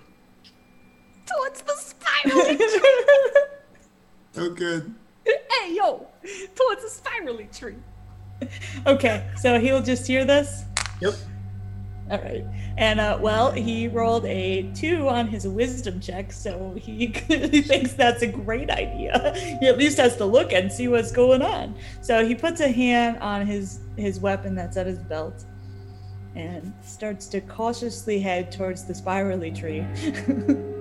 [1.26, 2.56] Towards the spirally.
[2.58, 3.04] Tree
[4.38, 4.94] Oh, good.
[5.26, 6.08] hey, yo!
[6.56, 7.76] Towards the spirally tree.
[8.86, 10.64] Okay, so he'll just hear this.
[11.02, 11.14] Yep.
[12.12, 12.46] All right.
[12.78, 17.94] And uh, well, he rolled a two on his wisdom check, so he clearly thinks
[17.94, 19.34] that's a great idea.
[19.60, 21.76] He at least has to look and see what's going on.
[22.02, 25.46] So he puts a hand on his his weapon that's at his belt,
[26.36, 29.86] and starts to cautiously head towards the spirally tree.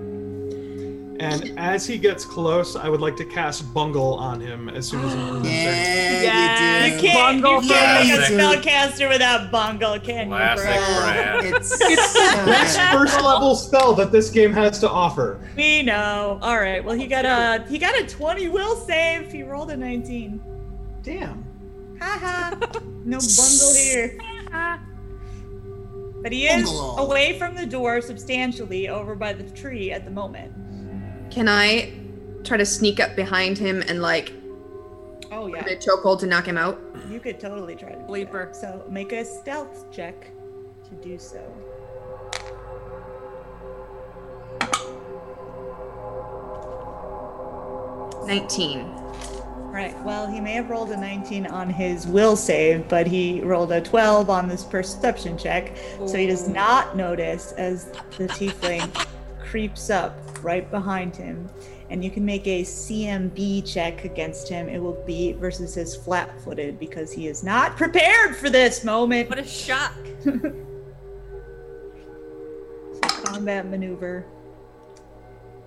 [1.20, 5.04] And as he gets close, I would like to cast Bungle on him as soon
[5.04, 6.24] as he moves there.
[6.24, 8.62] Yeah, you you can't, Bungle you can't make a Classic.
[8.64, 10.74] spellcaster without bungle, can you, Classic bro?
[10.74, 11.44] Brad.
[11.54, 15.40] It's the Best first level spell that this game has to offer.
[15.56, 16.38] We know.
[16.42, 16.84] All right.
[16.84, 19.30] Well, he got a he got a twenty will save.
[19.30, 20.40] He rolled a nineteen.
[21.02, 21.44] Damn.
[22.00, 22.50] Haha.
[23.04, 24.18] no bungle here.
[26.22, 26.98] But he is Bungle.
[26.98, 30.52] away from the door substantially over by the tree at the moment.
[31.34, 31.92] Can I
[32.44, 34.32] try to sneak up behind him and like
[35.32, 36.80] Oh put a chokehold to knock him out?
[37.10, 38.52] You could totally try to do Bleeper.
[38.52, 38.56] that.
[38.56, 40.30] So make a stealth check
[40.88, 41.42] to do so.
[48.28, 48.86] Nineteen.
[49.72, 50.00] Right.
[50.04, 53.80] Well, he may have rolled a 19 on his will save, but he rolled a
[53.80, 55.76] 12 on this perception check.
[56.06, 58.88] So he does not notice as the tiefling
[59.40, 61.48] creeps up right behind him.
[61.90, 64.68] And you can make a CMB check against him.
[64.68, 69.28] It will be versus his flat footed because he is not prepared for this moment.
[69.28, 69.94] What a shock.
[73.02, 74.24] Combat maneuver.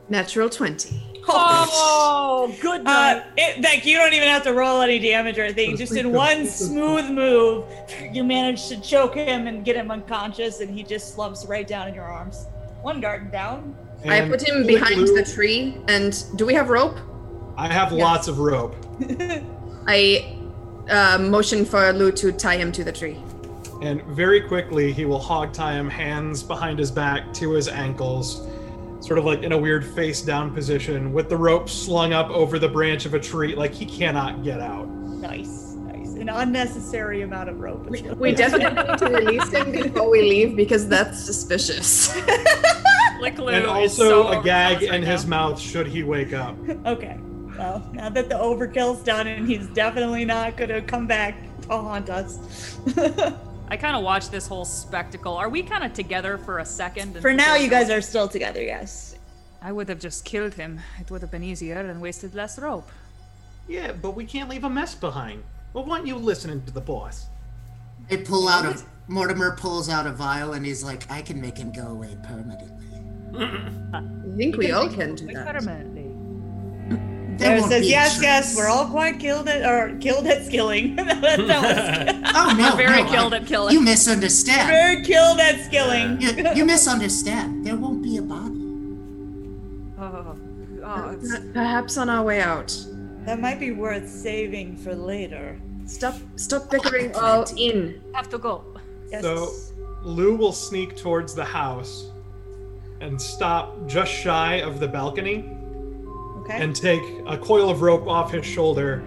[0.09, 1.03] Natural twenty.
[1.29, 5.75] Oh, good Uh, it, like you don't even have to roll any damage or anything.
[5.75, 7.65] Just in one smooth move,
[8.13, 11.89] you manage to choke him and get him unconscious, and he just slumps right down
[11.89, 12.45] in your arms.
[12.81, 13.75] One guard down.
[14.05, 16.97] I put him Blue- behind the tree, and do we have rope?
[17.57, 18.75] I have lots of rope.
[19.87, 20.37] I
[20.89, 23.17] uh, motion for Lou to tie him to the tree.
[23.81, 28.47] And very quickly, he will hog tie him, hands behind his back to his ankles,
[28.99, 32.57] sort of like in a weird face down position, with the rope slung up over
[32.59, 34.87] the branch of a tree, like he cannot get out.
[34.87, 35.66] Nice, nice.
[36.27, 37.87] An unnecessary amount of rope.
[37.95, 42.13] is We definitely need to release him before we leave because that's suspicious.
[43.21, 45.29] Lick and also so a gag overzealous in right his now.
[45.29, 46.57] mouth should he wake up.
[46.85, 47.17] Okay.
[47.57, 52.09] Well, now that the overkill's done, and he's definitely not gonna come back to haunt
[52.09, 52.77] us.
[53.69, 55.33] I kind of watched this whole spectacle.
[55.33, 57.21] Are we kind of together for a second?
[57.21, 58.61] For now, you guys are still together.
[58.61, 59.15] Yes.
[59.61, 60.81] I would have just killed him.
[60.99, 62.89] It would have been easier and wasted less rope.
[63.69, 65.43] Yeah, but we can't leave a mess behind.
[65.77, 67.27] Well, why aren't you listening to the boss?
[68.09, 71.55] I pull out a Mortimer pulls out a vial and he's like, I can make
[71.55, 72.71] him go away permanently.
[73.93, 75.45] I think we all can do that.
[75.45, 77.37] Permanently.
[77.37, 80.47] There won't says, be yes, yes, trace." we're all quite killed at, or killed at
[80.47, 80.95] skilling.
[80.95, 83.75] That was- Oh no, Very no, killed I- at killing.
[83.75, 84.69] You misunderstand.
[84.69, 86.19] Very killed at skilling.
[86.19, 87.63] You, you misunderstand.
[87.63, 88.63] There won't be a body.
[89.99, 90.35] Oh,
[90.83, 92.75] oh, Perhaps on our way out.
[93.25, 95.59] That might be worth saving for later.
[95.87, 98.01] Stop stop bickering all in.
[98.13, 98.63] have to go.
[99.09, 99.21] Yes.
[99.23, 99.53] So
[100.03, 102.11] Lou will sneak towards the house
[102.99, 105.49] and stop just shy of the balcony
[106.39, 106.61] okay.
[106.61, 109.03] and take a coil of rope off his shoulder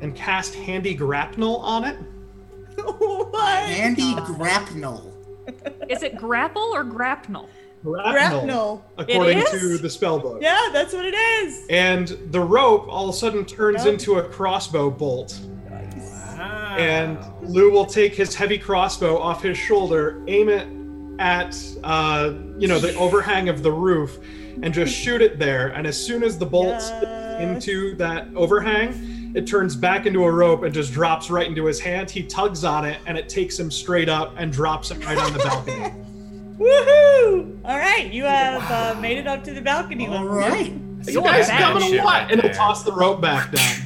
[0.00, 1.96] and cast handy grapnel on it.
[2.84, 3.64] what?
[3.64, 5.12] Handy Grapnel.
[5.88, 7.48] Is it grapple or grapnel?
[7.82, 8.84] Grapnel.
[8.96, 9.80] according to is?
[9.80, 10.42] the spellbook.
[10.42, 11.64] Yeah, that's what it is.
[11.70, 13.94] And the rope all of a sudden turns Yep.
[13.94, 15.40] into a crossbow bolt.
[16.78, 20.68] And Lou will take his heavy crossbow off his shoulder, aim it
[21.20, 24.18] at, uh, you know, the overhang of the roof,
[24.62, 25.68] and just shoot it there.
[25.68, 27.40] And as soon as the bolt Yes.
[27.42, 31.80] into that overhang, it turns back into a rope and just drops right into his
[31.80, 32.10] hand.
[32.10, 35.32] He tugs on it, and it takes him straight up and drops him right on
[35.32, 35.92] the balcony.
[36.58, 37.58] Woohoo!
[37.64, 40.06] All right, you have uh, made it up to the balcony.
[40.06, 40.72] All right.
[41.06, 42.30] you guys coming shit or what?
[42.30, 43.76] and he'll toss the rope back down.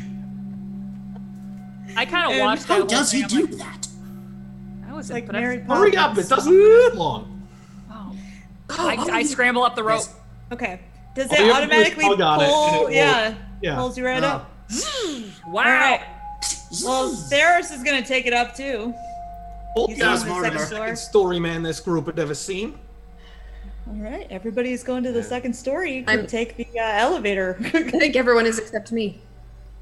[1.96, 3.88] I kind of watched How whole does he do like, that?
[4.88, 5.42] I was Like impressed.
[5.42, 6.16] Mary Hurry up!
[6.18, 7.48] It doesn't take long.
[7.90, 8.16] Oh.
[8.70, 10.02] I, I scramble up the rope.
[10.52, 10.80] Okay.
[11.14, 12.82] Does All it you do is automatically tug on it it pull?
[12.84, 13.34] will- yeah.
[13.62, 13.74] yeah.
[13.76, 14.26] Pulls you right Oh.
[14.26, 14.50] up.
[15.48, 15.62] Wow.
[15.64, 16.00] All right.
[16.84, 18.94] Well, Theris is gonna take it up too.
[19.76, 20.80] Old He's guy's more second the floor.
[20.80, 22.78] second story man this group had ever seen.
[23.88, 25.96] All right, everybody's going to the second story.
[25.98, 27.56] You I'm- can take the uh, elevator.
[27.74, 29.20] I think everyone is except me.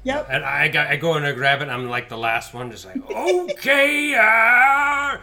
[0.03, 0.27] Yep.
[0.29, 1.69] And I, got, I go in to grab it.
[1.69, 5.17] I'm like the last one, just like, okay, uh,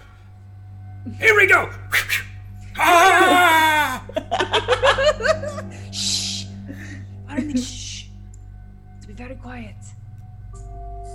[1.18, 1.70] here we go.
[2.78, 4.04] ah!
[7.28, 7.60] Pardon me.
[7.60, 8.04] Shh.
[9.00, 9.76] To be very quiet.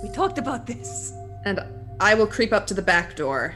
[0.02, 1.12] We talked about this.
[1.44, 1.60] And
[2.00, 3.54] I will creep up to the back door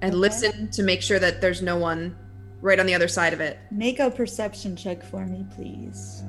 [0.00, 0.18] and Okay.
[0.18, 2.16] listen to make sure that there's no one
[2.60, 3.58] right on the other side of it.
[3.70, 6.22] Make a perception check for me, please.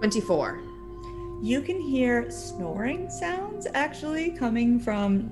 [0.00, 0.62] 24.
[1.42, 5.24] You can hear snoring sounds actually coming from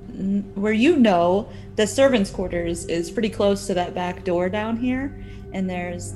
[0.55, 5.25] where you know the servants' quarters is pretty close to that back door down here,
[5.55, 6.15] and there's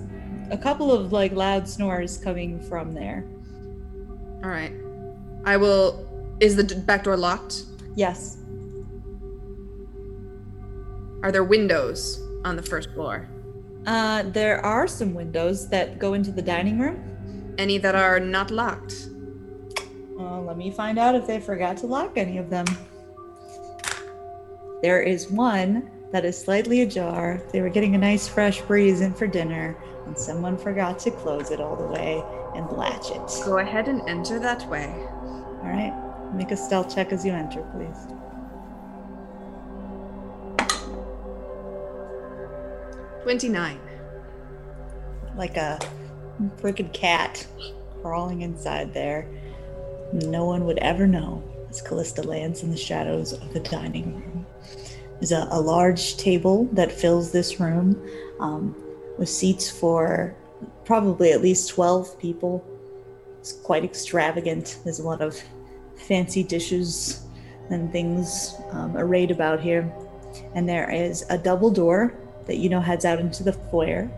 [0.50, 3.24] a couple of like loud snores coming from there.
[4.44, 4.72] All right.
[5.46, 6.06] I will.
[6.40, 7.64] Is the back door locked?
[7.96, 8.36] Yes.
[11.22, 13.30] Are there windows on the first floor?
[13.86, 17.11] Uh, there are some windows that go into the dining room.
[17.58, 19.08] Any that are not locked?
[20.18, 22.64] Uh, let me find out if they forgot to lock any of them.
[24.82, 27.40] There is one that is slightly ajar.
[27.52, 29.76] They were getting a nice fresh breeze in for dinner,
[30.06, 32.22] and someone forgot to close it all the way
[32.54, 33.44] and latch it.
[33.44, 34.92] Go ahead and enter that way.
[35.16, 35.94] All right,
[36.34, 38.08] make a stealth check as you enter, please.
[43.22, 43.80] Twenty-nine.
[45.36, 45.78] Like a
[46.60, 47.46] freaking cat
[48.02, 49.26] crawling inside there.
[50.12, 54.46] No one would ever know as Callista lands in the shadows of the dining room.
[55.14, 58.00] There's a, a large table that fills this room
[58.40, 58.74] um,
[59.18, 60.34] with seats for
[60.84, 62.64] probably at least 12 people.
[63.38, 64.80] It's quite extravagant.
[64.84, 65.40] There's a lot of
[65.96, 67.22] fancy dishes
[67.70, 69.90] and things um, arrayed about here.
[70.54, 72.14] And there is a double door
[72.46, 74.10] that you know heads out into the foyer.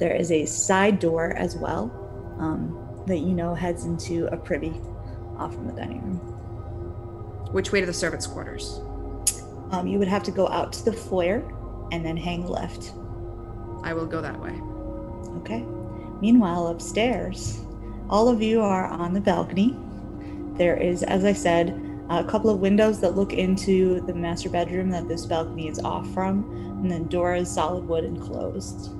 [0.00, 1.92] There is a side door as well
[2.38, 4.72] um, that you know heads into a privy
[5.36, 6.16] off from the dining room.
[7.52, 8.80] Which way to the servants' quarters?
[9.70, 11.44] Um, you would have to go out to the foyer
[11.92, 12.94] and then hang left.
[13.82, 14.58] I will go that way.
[15.40, 15.66] Okay.
[16.22, 17.60] Meanwhile, upstairs,
[18.08, 19.76] all of you are on the balcony.
[20.54, 21.78] There is, as I said,
[22.08, 26.10] a couple of windows that look into the master bedroom that this balcony is off
[26.14, 26.44] from,
[26.80, 28.90] and then door is solid wood and closed.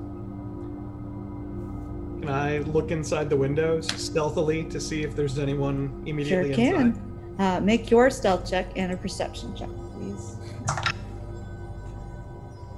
[2.21, 6.87] Can I look inside the windows stealthily to see if there's anyone Sure immediately can.
[6.87, 7.03] inside?
[7.39, 10.37] Uh, make your stealth check and a perception check, please.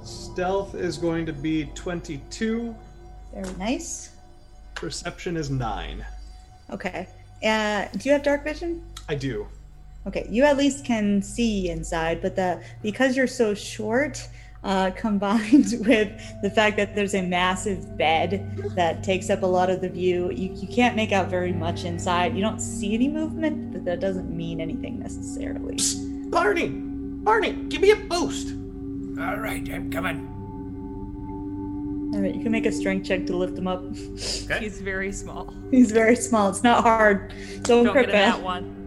[0.03, 2.73] Stealth is going to be 22.
[3.33, 4.11] Very nice.
[4.75, 6.05] Perception is 9.
[6.71, 7.07] Okay.
[7.43, 8.81] Uh, do you have dark vision?
[9.09, 9.45] I do.
[10.07, 14.27] Okay, you at least can see inside, but the because you're so short,
[14.63, 19.69] uh, combined with the fact that there's a massive bed that takes up a lot
[19.69, 22.35] of the view, you, you can't make out very much inside.
[22.35, 25.77] You don't see any movement, but that doesn't mean anything necessarily.
[26.29, 26.69] Barney!
[26.69, 28.49] Barney, give me a boost!
[29.19, 30.29] All right, I'm coming.
[32.13, 33.83] All right, you can make a strength check to lift him up.
[33.83, 34.59] Okay.
[34.59, 35.53] He's very small.
[35.71, 36.49] He's very small.
[36.49, 37.33] It's not hard.
[37.63, 38.83] Don't, Don't crit get in that one.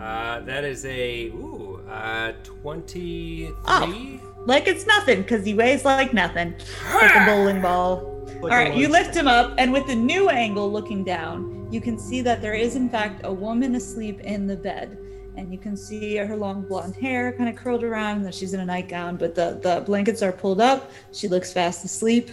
[0.00, 3.54] Uh, that is a ooh, uh, twenty-three.
[3.66, 4.20] Oh.
[4.46, 6.54] Like it's nothing because he weighs like nothing,
[6.94, 8.24] like a bowling ball.
[8.40, 11.98] Like All you lift him up, and with the new angle looking down, you can
[11.98, 14.96] see that there is, in fact, a woman asleep in the bed.
[15.36, 18.54] And you can see her long blonde hair kind of curled around, and that she's
[18.54, 20.90] in a nightgown, but the, the blankets are pulled up.
[21.12, 22.30] She looks fast asleep.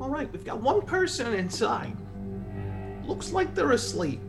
[0.00, 1.96] All right, we've got one person inside.
[3.04, 4.20] Looks like they're asleep.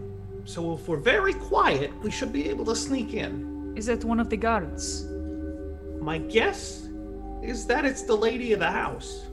[0.46, 3.74] So if we're very quiet, we should be able to sneak in.
[3.76, 5.06] Is it one of the guards?
[6.00, 6.88] My guess
[7.42, 9.26] is that it's the lady of the house.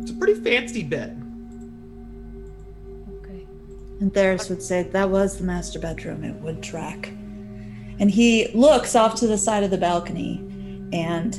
[0.00, 1.18] It's a pretty fancy bed.
[3.18, 3.46] Okay.
[4.00, 6.22] And Theris would say that was the master bedroom.
[6.22, 7.08] It would track.
[7.98, 10.44] And he looks off to the side of the balcony,
[10.92, 11.38] and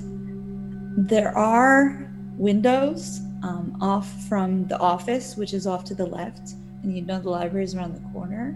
[0.97, 6.55] there are windows um, off from the office, which is off to the left.
[6.83, 8.55] And you know the library is around the corner.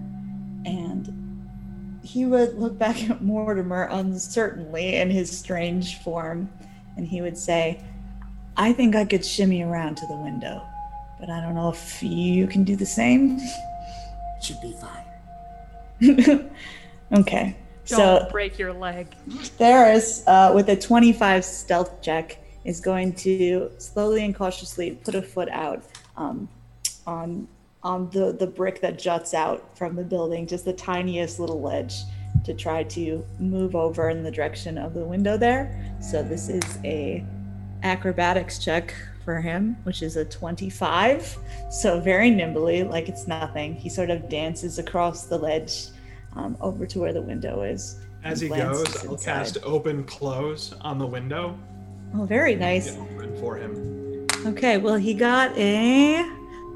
[0.65, 1.28] And
[2.03, 6.49] he would look back at Mortimer uncertainly in his strange form,
[6.95, 7.82] and he would say,
[8.55, 10.65] I think I could shimmy around to the window,
[11.19, 13.38] but I don't know if you can do the same.
[13.39, 15.03] It Should be fine.
[17.13, 17.55] okay.
[17.86, 19.15] Don't So break your leg.
[19.28, 25.21] Theris, uh, with a 25 stealth check, is going to slowly and cautiously put a
[25.21, 25.84] foot out
[26.17, 26.49] um,
[27.05, 27.47] on
[27.88, 32.04] on the the brick that juts out from the building, just the tiniest little ledge,
[32.44, 35.96] to try to move over in the direction of the window there.
[36.02, 37.26] So this is a
[37.84, 41.38] acrobatics check for him, which is a 25.
[41.72, 43.74] So very nimbly, like it's nothing.
[43.74, 45.88] He sort of dances across the ledge
[46.36, 48.00] um, over to where the window is.
[48.24, 51.58] As he goes, I'll cast open close on the window.
[52.14, 52.98] Oh, very nice.
[52.98, 54.28] Open for him.
[54.46, 56.30] Okay, well, he got a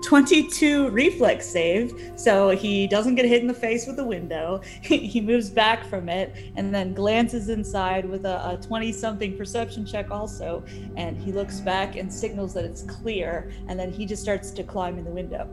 [0.04, 4.62] 22 reflex save, so he doesn't get hit in the face with the window.
[4.82, 10.12] he moves back from it and then glances inside with a 20 something perception check,
[10.12, 10.64] also.
[10.96, 14.64] And he looks back and signals that it's clear, and then he just starts to
[14.64, 15.48] climb in the window.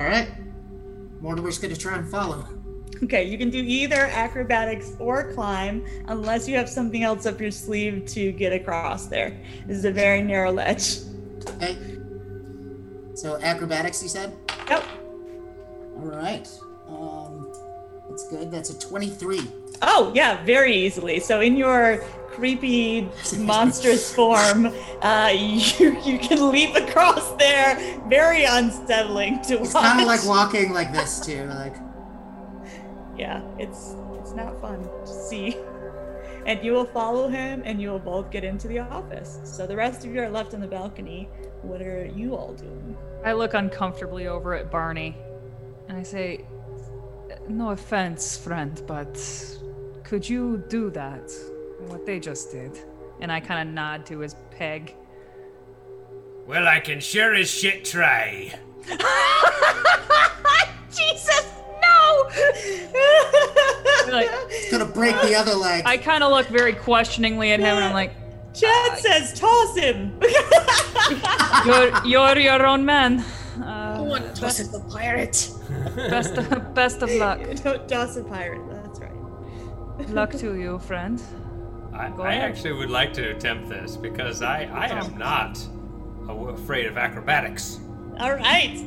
[0.00, 0.28] All right.
[1.20, 2.44] Mortimer's gonna try and follow.
[3.02, 7.50] Okay, you can do either acrobatics or climb, unless you have something else up your
[7.50, 9.36] sleeve to get across there.
[9.66, 10.98] This is a very narrow ledge.
[11.56, 11.76] Okay.
[13.22, 14.36] So acrobatics, you said.
[14.68, 14.84] Yep.
[15.94, 16.48] All right.
[16.88, 17.52] Um,
[18.08, 18.50] that's good.
[18.50, 19.46] That's a twenty-three.
[19.80, 21.20] Oh, yeah, very easily.
[21.20, 21.98] So in your
[22.30, 23.08] creepy,
[23.38, 27.78] monstrous form, uh, you you can leap across there.
[28.08, 29.64] Very unsettling to walk.
[29.66, 29.84] It's watch.
[29.84, 31.44] kind of like walking like this too.
[31.44, 31.76] Like
[33.16, 35.56] yeah, it's it's not fun to see.
[36.46, 39.38] And you will follow him, and you will both get into the office.
[39.44, 41.28] So the rest of you are left on the balcony.
[41.62, 42.96] What are you all doing?
[43.24, 45.16] I look uncomfortably over at Barney
[45.88, 46.44] and I say,
[47.48, 49.16] No offense, friend, but
[50.02, 51.30] could you do that?
[51.86, 52.78] What they just did?
[53.20, 54.96] And I kind of nod to his peg.
[56.46, 58.52] Well, I can sure as shit try.
[60.90, 61.46] Jesus,
[61.80, 62.28] no!
[64.10, 65.84] Like, it's gonna break the other leg.
[65.86, 68.12] I kind of look very questioningly at him and I'm like,
[68.54, 70.20] Chad says, toss him.
[71.66, 73.20] You're, you're your own man.
[73.62, 75.50] Uh, One tosses the pirate.
[75.96, 77.40] best, of, best of luck.
[77.62, 78.60] Don't toss a pirate.
[78.70, 80.10] That's right.
[80.10, 81.22] Luck to you, friend.
[81.94, 85.58] I, I actually would like to attempt this because I, I am not
[86.28, 87.78] afraid of acrobatics.
[88.18, 88.78] All right.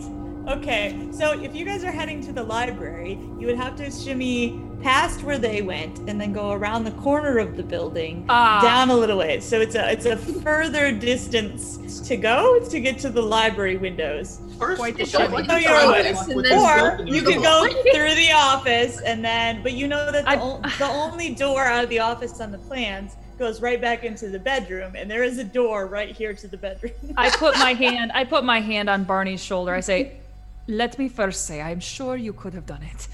[0.47, 1.07] Okay.
[1.11, 5.23] So if you guys are heading to the library, you would have to shimmy past
[5.23, 8.61] where they went and then go around the corner of the building Ah.
[8.61, 9.43] down a little ways.
[9.43, 14.39] So it's a it's a further distance to go to get to the library windows.
[14.59, 15.25] First, Quite the shimmy.
[15.25, 16.13] start No, with you're the right.
[16.15, 19.73] top And with then- the Or you could go through the office and then, but
[19.73, 22.57] you know that the, I- o- the only door out of the office on the
[22.59, 26.47] plans goes right back into the bedroom, and there is a door right here to
[26.47, 26.93] the bedroom.
[27.17, 29.73] I put my hand I put my hand on Barney's shoulder.
[29.73, 30.13] I say,
[30.67, 33.07] "Let me first say, I'm sure you could have done it.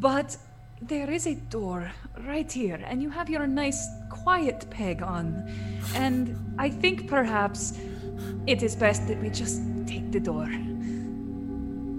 [0.00, 0.36] But
[0.82, 1.92] there is a door
[2.26, 5.48] right here and you have your nice quiet peg on.
[5.94, 7.78] And I think perhaps
[8.46, 10.48] it is best that we just take the door."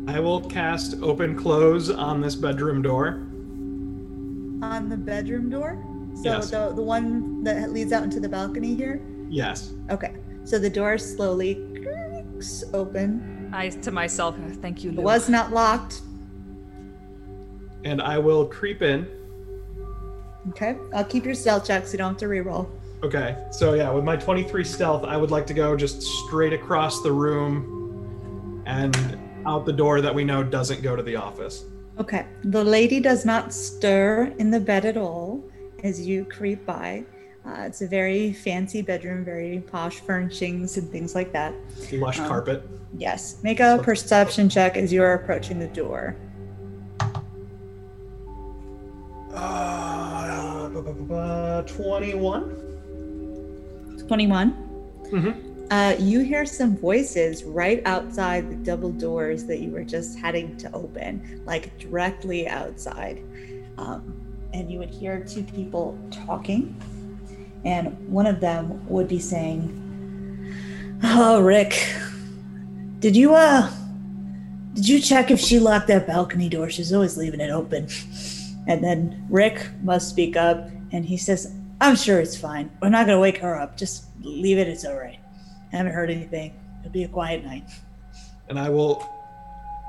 [0.07, 3.21] I will cast open close on this bedroom door.
[4.61, 5.78] on the bedroom door.
[6.15, 6.49] So Yes.
[6.49, 8.99] the the one that leads out into the balcony here.
[9.30, 9.73] Yes.
[9.91, 10.13] Okay.
[10.43, 13.34] So the door slowly creaks open.
[13.56, 16.01] I to myself, "Thank you, It was not locked.
[17.84, 19.08] And I will creep in.
[20.49, 20.76] Okay.
[20.93, 22.68] I'll keep your stealth check so you don't have to reroll.
[23.03, 27.01] Okay, so yeah, with my 23 stealth, I would like to go just straight across
[27.01, 31.66] the room and out the door that we know doesn't go to the office.
[31.99, 32.26] Okay.
[32.43, 35.43] The lady does not stir in the bed at all
[35.84, 37.06] as you creep by.
[37.45, 41.53] Uh, it's a very fancy bedroom, very posh furnishings and things like that.
[41.93, 42.27] Lush Oh.
[42.27, 42.63] carpet.
[42.97, 43.37] Yes.
[43.43, 46.15] Make a perception check as you are approaching the door.
[49.33, 52.55] Uh, bu- bu- bu- bu- 21.
[54.07, 54.53] 21.
[55.11, 55.35] Mhm.
[55.71, 60.55] Uh, you hear some voices right outside the double doors that you were just heading
[60.57, 63.19] to open, like directly outside.
[63.77, 64.13] Um,
[64.53, 66.75] and you would hear two people talking,
[67.66, 69.70] and one of them would be saying,
[71.03, 71.93] "Oh, Rick,
[72.99, 73.70] did you uh,
[74.74, 76.70] did you check if she locked that balcony door?
[76.70, 77.88] She's always leaving it open."
[78.68, 82.72] And then Rick must speak up, and he says, I'm sure it's fine.
[82.82, 83.78] We're not gonna wake her up.
[83.78, 84.68] Just leave it.
[84.68, 85.20] It's all right.
[85.74, 86.53] I haven't heard anything.
[86.80, 87.63] It'll be a quiet night.
[88.47, 89.07] And I will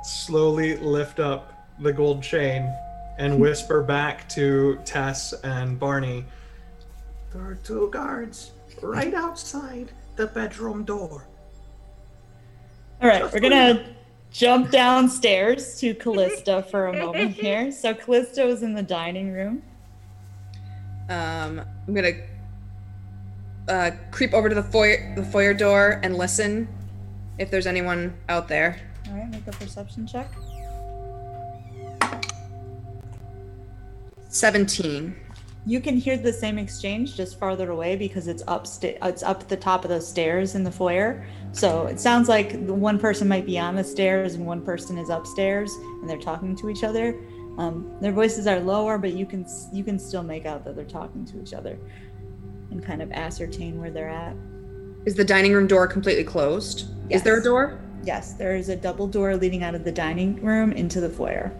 [0.02, 2.72] slowly lift up the gold chain
[3.18, 6.24] and whisper back to Tess and Barney
[7.32, 8.52] There are two guards
[8.82, 11.26] right outside the bedroom door.
[13.02, 13.94] All right, we're gonna
[14.30, 17.70] jump downstairs to Callista for a moment here.
[17.70, 19.62] So Callista was in the dining room.
[21.08, 22.12] Um, I'm gonna
[23.68, 26.68] uh, creep over to the foyer, the foyer door, and listen
[27.38, 28.80] if there's anyone out there.
[29.08, 30.30] All right, make a perception check.
[34.28, 35.16] 17.
[35.68, 39.48] You can hear the same exchange just farther away because it's up sta- it's up
[39.48, 41.26] the top of those stairs in the foyer.
[41.50, 45.10] So it sounds like one person might be on the stairs and one person is
[45.10, 47.18] upstairs and they're talking to each other.
[47.58, 50.84] Um, their voices are lower, but you can you can still make out that they're
[50.84, 51.80] talking to each other
[52.70, 54.36] and kind of ascertain where they're at.
[55.04, 56.90] Is the dining room door completely closed?
[57.10, 57.80] Is there a door?
[58.04, 61.52] Yes, there is a double door leading out of the dining room into the foyer.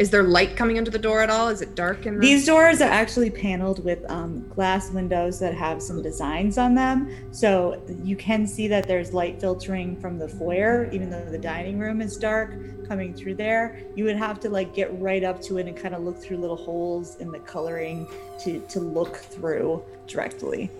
[0.00, 1.48] Is there light coming into the door at all?
[1.48, 5.52] Is it dark in the These doors are actually paneled with um, glass windows that
[5.52, 7.14] have some designs on them.
[7.32, 11.78] So you can see that there's light filtering from the foyer, even though the dining
[11.78, 12.56] room is dark
[12.88, 13.78] coming through there.
[13.94, 16.38] You would have to like get right up to it and kind of look through
[16.38, 18.08] little holes in the coloring
[18.42, 20.70] to, to look through directly.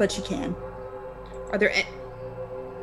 [0.00, 0.56] But you can.
[1.52, 1.86] Are there a-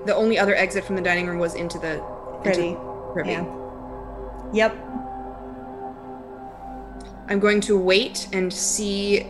[0.05, 2.01] the only other exit from the dining room was into the
[2.43, 2.69] Privy.
[2.69, 3.31] Into, privy.
[3.31, 3.57] Yeah.
[4.53, 4.87] Yep.
[7.31, 9.21] I'm going to wait and see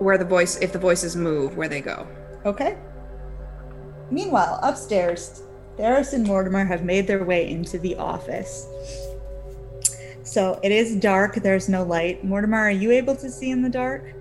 [0.00, 2.04] where the voice if the voices move, where they go.
[2.44, 2.76] Okay.
[4.10, 5.44] Meanwhile, upstairs,
[5.78, 8.66] Theris and Mortimer have made their way into the office.
[10.24, 12.24] So it is dark, there's no light.
[12.24, 14.12] Mortimer, are you able to see in the dark?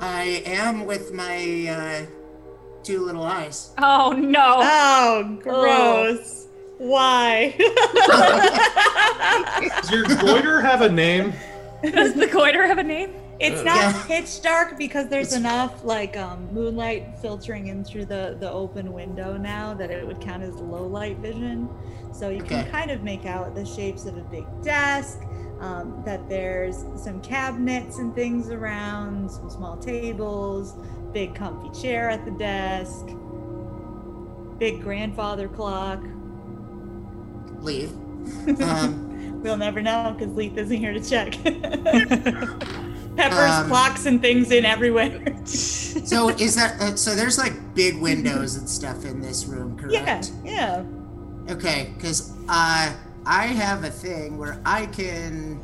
[0.00, 2.06] I am with my uh,
[2.82, 3.72] two little eyes.
[3.78, 4.56] Oh no!
[4.62, 6.47] Oh, gross.
[6.78, 7.54] Why?
[9.80, 11.32] Does your goiter have a name?
[11.82, 13.14] Does the goiter have a name?
[13.40, 14.04] it's not Yeah.
[14.08, 19.36] pitch dark because there's enough like um, moonlight filtering in through the, the open window
[19.36, 21.68] now that it would count as low light vision.
[22.12, 25.20] So you can kind of make out the shapes of a big desk,
[25.60, 30.74] um, that there's some cabinets and things around, some small tables,
[31.12, 33.06] big comfy chair at the desk,
[34.58, 36.02] big grandfather clock.
[37.60, 37.92] Leave.
[38.62, 39.04] Um,
[39.42, 41.32] We'll never know because Leith isn't here to check.
[43.16, 45.20] Peppers, Um, clocks, and things in everywhere.
[45.46, 47.14] so is that uh, so?
[47.14, 50.32] There's like big windows and stuff in this room, correct?
[50.44, 50.82] yeah.
[50.84, 51.52] Yeah.
[51.52, 52.92] Okay, because uh,
[53.26, 55.60] I have a thing where I can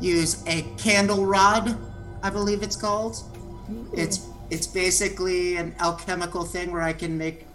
[0.00, 1.76] use a candle rod.
[2.22, 3.16] I believe it's called.
[3.92, 7.46] It's it's basically an alchemical thing where I can make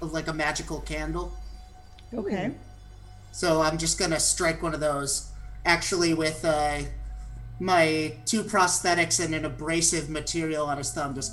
[0.00, 1.32] like a magical candle.
[2.14, 2.52] Okay.
[3.34, 5.30] So I'm just gonna strike one of those,
[5.64, 6.82] actually with uh,
[7.58, 11.16] my two prosthetics and an abrasive material on his thumb.
[11.16, 11.32] Just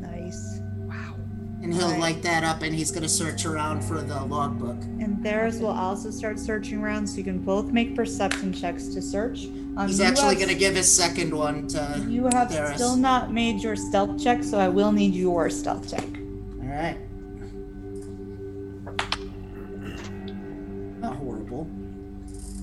[0.00, 0.60] Nice.
[0.86, 1.14] Wow.
[1.62, 1.98] And he'll Right.
[2.00, 4.80] light that up, and he's gonna search around for the logbook.
[5.00, 9.02] And Theris will also start searching around, so you can both make perception checks to
[9.02, 9.46] search.
[9.76, 12.06] Um, He's actually have- gonna give his second one to.
[12.08, 12.74] You have Theris.
[12.76, 16.04] still not made your stealth check, so I will need your stealth check.
[16.62, 16.96] All right.
[21.50, 21.66] Horrible.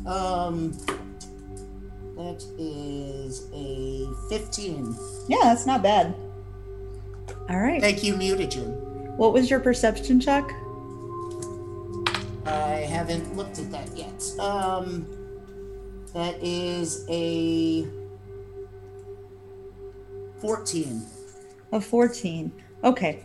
[0.05, 0.71] Um,
[2.15, 4.95] that is a 15.
[5.27, 6.15] Yeah, that's not bad.
[7.49, 7.81] All right.
[7.81, 8.75] Thank you, mutagen.
[9.17, 10.49] What was your perception check?
[12.45, 14.23] I haven't looked at that yet.
[14.39, 15.05] Um,
[16.13, 17.85] that is a
[20.39, 21.05] 14.
[21.73, 22.51] A 14.
[22.83, 23.23] Okay.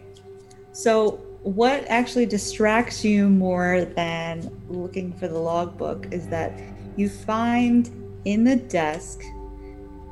[0.73, 6.53] So, what actually distracts you more than looking for the logbook is that
[6.97, 7.91] you find
[8.25, 9.21] in the desk,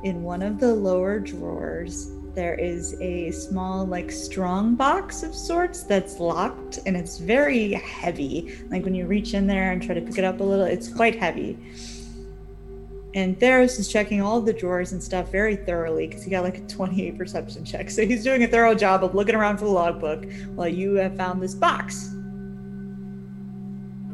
[0.03, 5.83] in one of the lower drawers, there is a small, like, strong box of sorts
[5.83, 8.57] that's locked and it's very heavy.
[8.69, 10.87] Like, when you reach in there and try to pick it up a little, it's
[10.87, 11.57] quite heavy.
[13.13, 16.59] And Theris is checking all the drawers and stuff very thoroughly because he got like
[16.59, 17.89] a 28 perception check.
[17.89, 21.17] So he's doing a thorough job of looking around for the logbook while you have
[21.17, 22.13] found this box.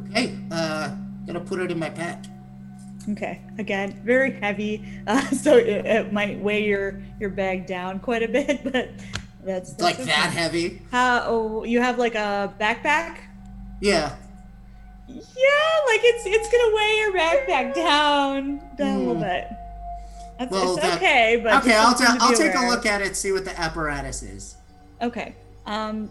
[0.09, 0.95] Okay, uh,
[1.27, 2.25] gonna put it in my pack.
[3.09, 8.23] Okay, again, very heavy, uh, so it, it might weigh your your bag down quite
[8.23, 8.89] a bit, but
[9.43, 10.05] that's, that's Like okay.
[10.05, 10.81] that heavy?
[10.91, 11.23] How?
[11.25, 13.19] Oh, you have like a backpack?
[13.79, 14.15] Yeah.
[15.07, 15.21] Yeah,
[15.87, 19.21] like it's it's gonna weigh your backpack down down a little Hmm.
[19.21, 19.47] bit.
[20.39, 23.01] That's Well, it's that- okay, but Okay, I'll, something ta- I'll take a look at
[23.01, 24.55] it, see what the apparatus is.
[25.01, 25.33] Okay.
[25.65, 26.09] Um,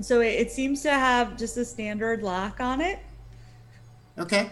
[0.00, 3.00] so it, it seems to have just a standard lock on it.
[4.18, 4.48] Okay.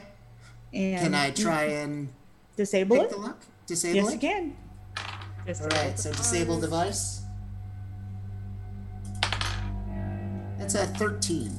[0.75, 2.09] And Can I try and
[2.57, 3.11] disable it?
[3.11, 3.39] the lock?
[3.67, 4.13] Disable Yes, it?
[4.15, 4.57] you can.
[4.99, 7.23] All right, so disable device.
[10.59, 11.59] That's a 13.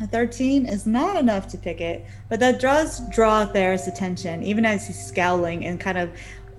[0.00, 4.64] A 13 is not enough to pick it, but that does draw Theris' attention, even
[4.64, 6.10] as he's scowling and kind of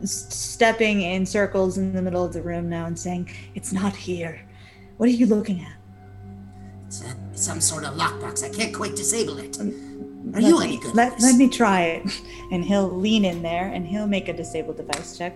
[0.04, 4.42] stepping in circles in the middle of the room now and saying, It's not here.
[4.98, 5.76] What are you looking at?
[6.88, 8.44] It's a, some sort of lockbox.
[8.44, 9.60] I can't quite disable it.
[9.60, 10.96] Um, are Let you me- any good?
[10.96, 12.22] Let, let me try it.
[12.52, 15.34] And he'll lean in there and he'll make a disable device check.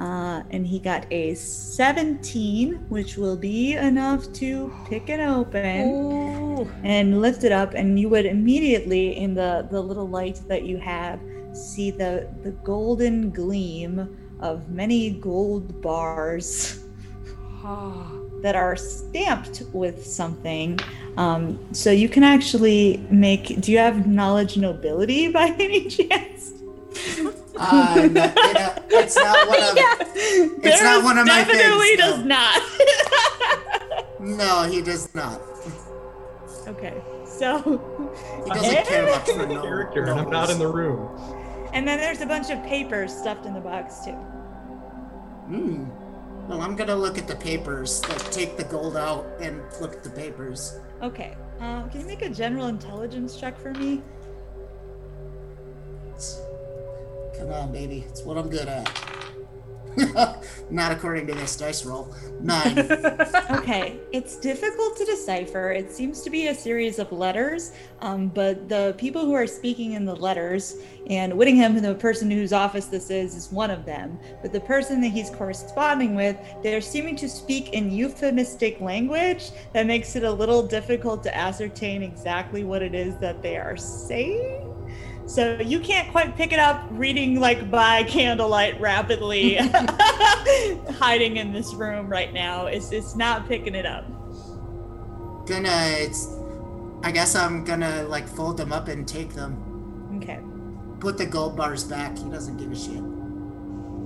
[0.00, 7.20] Uh, and he got a 17, which will be enough to pick it open and
[7.20, 7.74] lift it up.
[7.74, 11.20] And you would immediately, in the, the little light that you have,
[11.52, 16.84] see the, the golden gleam of many gold bars
[17.62, 20.78] that are stamped with something.
[21.16, 23.60] Um, so you can actually make.
[23.60, 26.52] Do you have knowledge nobility by any chance?
[27.64, 29.74] Uh, no, it, uh, it's not one of.
[30.64, 32.16] it's not one of my things, Definitely no.
[32.16, 32.62] does not.
[34.20, 35.40] No, he does not.
[36.68, 37.58] okay, so
[38.44, 39.60] He doesn't care much for no.
[39.62, 41.10] Character, and I'm not in the room.
[41.72, 44.12] and then there's a bunch of papers stuffed in the box too.
[45.50, 45.84] Hmm.
[46.48, 48.00] Well, I'm gonna look at the papers.
[48.08, 50.78] Like, take the gold out and look at the papers.
[51.02, 54.02] Okay, uh, can you make a general intelligence check for me?
[57.42, 58.04] Come on, baby.
[58.08, 58.88] It's what I'm good at.
[60.70, 62.14] not according to this dice roll.
[62.40, 62.78] Nine.
[63.50, 65.72] okay, it's difficult to decipher.
[65.72, 69.94] It seems to be a series of letters, um, but the people who are speaking
[69.94, 70.76] in the letters,
[71.10, 74.20] and Whittingham, the person whose office this is, is one of them.
[74.40, 79.86] But the person that he's corresponding with, they're seeming to speak in euphemistic language that
[79.86, 84.81] makes it a little difficult to ascertain exactly what it is that they are saying.
[85.32, 89.54] So you can't quite pick it up reading like by candlelight rapidly,
[90.98, 92.66] hiding in this room right now.
[92.66, 94.04] It's it's not picking it up.
[95.46, 95.70] gonna.
[95.96, 96.28] It's.
[97.02, 100.18] I guess I'm gonna like fold them up and take them.
[100.18, 100.38] Okay.
[101.00, 102.18] Put the gold bars back.
[102.18, 103.02] He doesn't give a shit.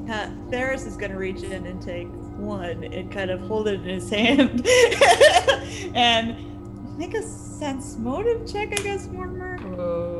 [0.09, 2.07] Uh, Theris is gonna reach in and take
[2.37, 4.65] one and kind of hold it in his hand
[5.97, 9.59] and make a sense motive check, I guess, Mortimer.
[9.77, 10.16] Oh.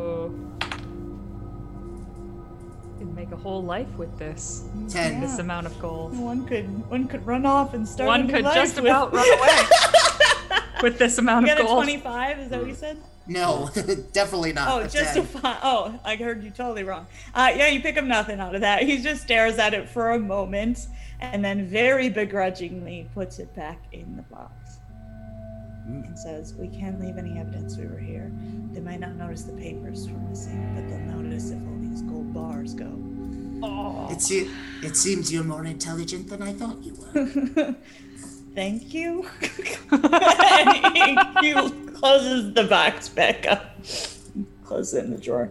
[3.27, 4.65] Make a whole life with this.
[4.89, 5.21] Ten.
[5.21, 6.17] This amount of gold.
[6.19, 8.07] One could one could run off and start.
[8.07, 11.59] a One new could life just with- about run away with this amount You of
[11.59, 11.85] got a gold.
[11.85, 12.39] twenty-five?
[12.39, 12.99] Is that what you said?
[13.29, 13.69] No,
[14.13, 14.69] definitely not.
[14.71, 15.19] Oh, a just 10.
[15.25, 17.09] a fi- oh, I heard you totally wrong.
[17.35, 18.83] Uh, yeah, you pick up nothing out of that.
[18.85, 20.87] He just stares at it for a moment,
[21.21, 24.79] and then very begrudgingly puts it back in the box
[25.87, 28.31] and says, "We can't leave any evidence we were here.
[28.71, 32.33] They might not notice the papers were missing, but they'll notice if all these gold
[32.33, 32.93] bars go."
[34.11, 34.51] It, se-
[34.83, 37.75] it seems you're more intelligent than I thought you were.
[38.55, 39.29] Thank you.
[39.93, 41.53] and he, he
[41.93, 43.77] closes the box back up.
[44.65, 45.51] Close it in the drawer.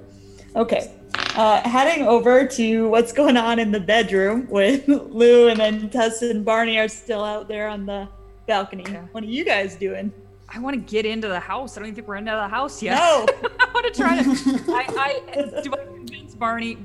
[0.56, 0.92] Okay.
[1.36, 6.22] Uh, heading over to what's going on in the bedroom with Lou and then Tess
[6.24, 8.08] and Barney are still out there on the
[8.48, 8.86] balcony.
[8.88, 9.06] Yeah.
[9.12, 10.12] What are you guys doing?
[10.50, 11.76] I want to get into the house.
[11.76, 12.96] I don't even think we're into the house yet.
[12.96, 13.26] No.
[13.60, 14.30] I want to try to.
[14.72, 15.22] I,
[15.58, 16.78] I do I convince Barney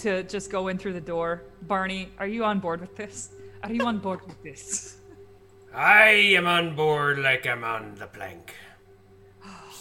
[0.00, 1.42] to just go in through the door.
[1.62, 3.30] Barney, are you on board with this?
[3.62, 4.96] Are you on board with this?
[5.74, 8.54] I am on board like I'm on the plank.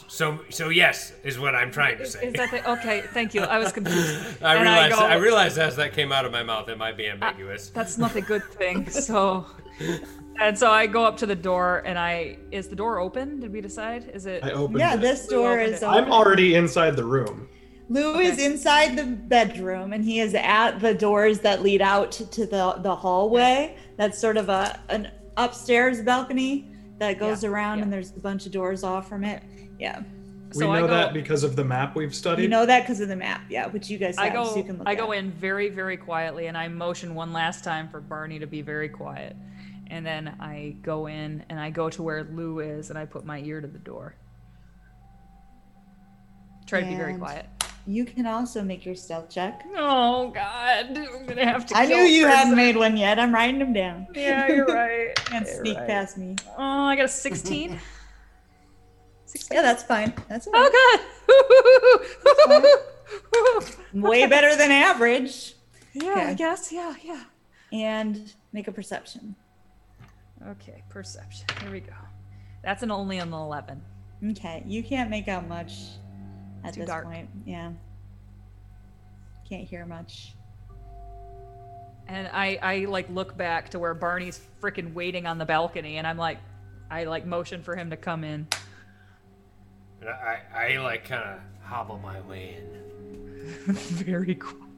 [0.08, 2.28] So, so yes, is what I'm trying to say.
[2.28, 3.04] Is that the, okay?
[3.14, 3.42] Thank you.
[3.42, 4.20] I was confused.
[4.44, 4.96] I And realized.
[4.96, 7.70] go- I, realized as that came out of my mouth, it might be ambiguous.
[7.70, 8.90] Uh, that's not a good thing.
[8.90, 9.46] So,
[10.42, 13.40] and so I go up to the door, and I is the door open?
[13.40, 14.10] Did we decide?
[14.14, 14.44] Is it?
[14.44, 15.02] I opened Yeah, it.
[15.02, 16.04] this door is open.
[16.04, 17.48] I'm already inside the room.
[17.90, 22.46] Lou is inside the bedroom and he is at the doors that lead out to
[22.46, 23.76] the, the hallway.
[23.98, 27.84] That's sort of a an upstairs balcony that goes Yeah, around yeah.
[27.86, 29.42] and there's a bunch of doors off from it.
[29.80, 30.02] Yeah.
[30.50, 32.44] We So I know go- that because of the map we've studied.
[32.44, 34.46] You know that because of the map, yeah, which you guys have, I go.
[34.46, 34.98] so you can look I at.
[35.00, 38.62] go in very, very quietly, and I motion one last time for Barney to be
[38.62, 39.36] very quiet,
[39.88, 43.26] and then I go in and I go to where Lou is, and I put
[43.26, 44.16] my ear to the door.
[46.66, 47.46] Try to be very quiet.
[47.88, 49.64] You can also make your stealth check.
[49.76, 51.78] Oh God, I'm gonna have to.
[51.78, 52.38] I knew you person.
[52.38, 53.18] hadn't made one yet.
[53.20, 54.08] I'm writing them down.
[54.14, 55.10] Yeah, you're right.
[55.32, 55.88] You're sneak right.
[55.88, 56.36] past me.
[56.58, 57.80] Oh, I got a 16.
[59.26, 59.56] 16.
[59.56, 60.14] Yeah, that's fine.
[60.28, 60.70] That's all right.
[61.30, 62.70] Oh
[63.94, 64.02] God.
[64.10, 65.54] way better than average.
[65.94, 66.22] yeah, Okay.
[66.26, 66.72] I guess.
[66.72, 67.24] Yeah, yeah.
[67.72, 69.36] And make a perception.
[70.48, 71.46] Okay, perception.
[71.62, 71.94] Here we go.
[72.64, 73.82] That's an only on the 11.
[74.32, 75.74] Okay, you can't make out much
[76.64, 77.06] at Too this dark.
[77.06, 77.30] point.
[77.46, 77.72] Yeah.
[79.48, 80.34] Can't hear much.
[82.08, 86.08] And I, I like look back to where Barney's freaking waiting on the balcony, and
[86.08, 86.40] I'm like,
[86.90, 88.48] I like motion for him to come in.
[90.02, 93.74] And I, I like kind of hobble my way in.
[93.74, 94.69] Very cool.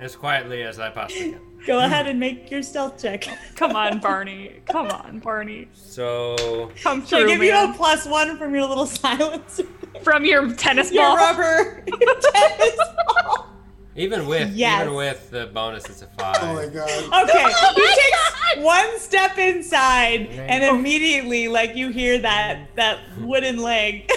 [0.00, 1.40] As quietly as I possibly can.
[1.66, 3.26] Go ahead and make your stealth check.
[3.56, 4.60] Come on, Barney.
[4.66, 5.68] Come on, Barney.
[5.72, 7.06] So Come through.
[7.06, 9.60] Should I through, give you a plus one from your little silence?
[10.02, 11.16] From your tennis your ball.
[11.16, 11.84] rubber
[12.32, 12.76] tennis
[13.06, 13.48] ball.
[13.96, 14.82] even with Yes.
[14.82, 16.36] even with the bonus, it's a five.
[16.42, 17.30] Oh my god.
[17.30, 20.74] Okay, oh he takes one step inside, and oh.
[20.74, 24.10] immediately, like you hear that that wooden leg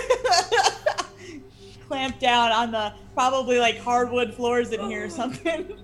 [1.88, 5.10] clamp down on the probably like hardwood floors in here or oh.
[5.10, 5.80] something.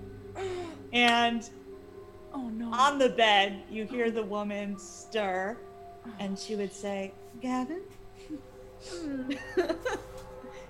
[0.92, 1.48] And
[2.32, 2.72] Oh no.
[2.72, 5.56] on the bed, you hear the woman stir,
[6.20, 7.82] and she would say, "Gavin."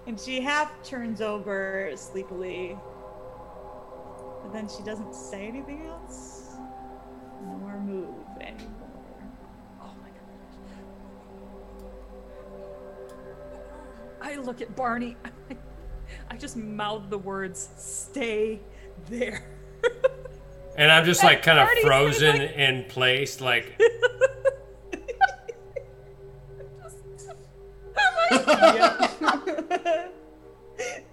[0.07, 2.79] and she half turns over sleepily,
[4.43, 6.57] but then she doesn't say anything else,
[7.43, 8.24] nor move
[14.25, 15.17] I look at Barney.
[16.31, 18.61] I just mouth the words "Stay
[19.09, 19.45] there."
[20.77, 23.79] And I'm just like kind of frozen like- in place, like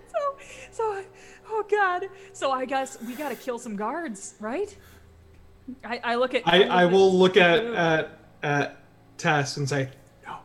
[0.08, 0.38] so,
[0.72, 1.04] so,
[1.48, 2.08] oh god.
[2.34, 4.76] So I guess we gotta kill some guards, right?
[5.84, 6.42] I, I look at.
[6.48, 8.84] I, look I will look at, at at
[9.20, 9.90] Tess and say,
[10.26, 10.38] "No,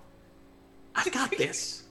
[0.94, 1.84] I got this."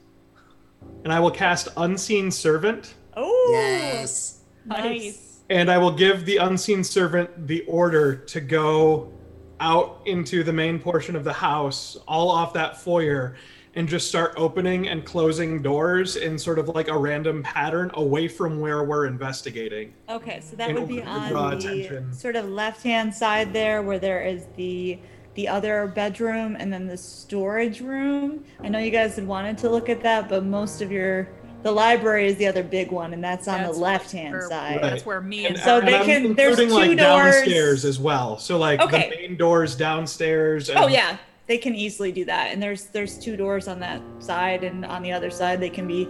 [1.03, 4.41] And I will cast Unseen Servant, Oh, Yes.
[4.65, 5.39] nice.
[5.49, 9.11] and I will give the Unseen Servant the order to go
[9.59, 13.35] out into the main portion of the house, all off that foyer,
[13.75, 18.27] and just start opening and closing doors in sort of like a random pattern away
[18.27, 19.93] from where we're investigating.
[20.09, 22.13] Okay, so that would be order to draw on the attention.
[22.13, 24.97] sort of left-hand side there, where there is the
[25.35, 28.43] the other bedroom and then the storage room.
[28.63, 31.29] I know you guys had wanted to look at that, but most of your
[31.61, 34.73] the library is the other big one, and that's on That's the left-hand side.
[34.73, 34.81] Right.
[34.81, 37.35] That's where me and, uh, so and they I'm can- there's including, like two doors.
[37.35, 38.37] downstairs as well.
[38.37, 39.09] So like Okay.
[39.09, 40.69] the main doors downstairs.
[40.69, 41.17] And Oh yeah,
[41.47, 42.51] they can easily do that.
[42.53, 45.87] And there's there's two doors on that side, and on the other side they can
[45.87, 46.07] be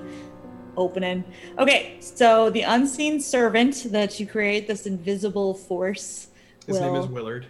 [0.78, 1.24] opening.
[1.58, 6.28] Okay, so the unseen servant that you create, this invisible force,
[6.68, 7.46] His name is Willard.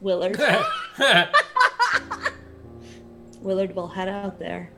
[0.00, 0.40] Willard.
[3.40, 4.70] Willard will head out there,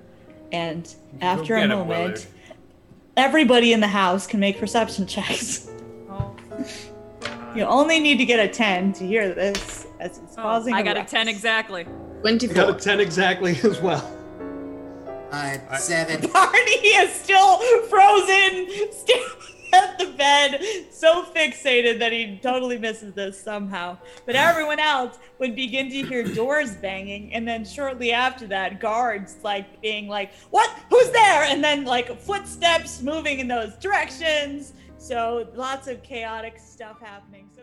[0.52, 2.24] and after a moment, Willard.
[3.16, 5.70] everybody in the house can make perception checks.
[6.10, 6.34] Oh,
[7.56, 10.74] You only need to get a ten to hear this, as it's causing.
[10.74, 11.10] Oh, I a got a ruckus.
[11.12, 11.86] ten exactly.
[12.22, 14.06] I got a 10 exactly as well.
[15.32, 16.20] Uh, seven.
[16.32, 17.56] Barney is still
[17.88, 20.60] frozen, staring at the bed,
[20.90, 23.96] so fixated that he totally misses this somehow.
[24.26, 29.36] But everyone else would begin to hear doors banging, and then shortly after that, guards
[29.42, 30.70] like being like, "What?
[30.90, 34.74] Who's there?" And then like footsteps moving in those directions.
[34.98, 37.48] So lots of chaotic stuff happening.
[37.56, 37.59] So.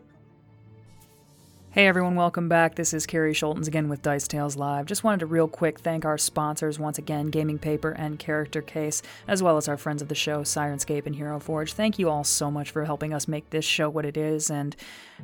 [1.77, 2.73] Hey everyone, welcome back.
[2.73, 4.87] This is Carrie Schultens again with Dice Tales Live.
[4.87, 9.03] Just wanted to real quick thank our sponsors once again, Gaming Paper and Character Case,
[9.27, 11.73] as well as our friends of the show, Syrinscape and Hero Forge.
[11.73, 14.75] Thank you all so much for helping us make this show what it is and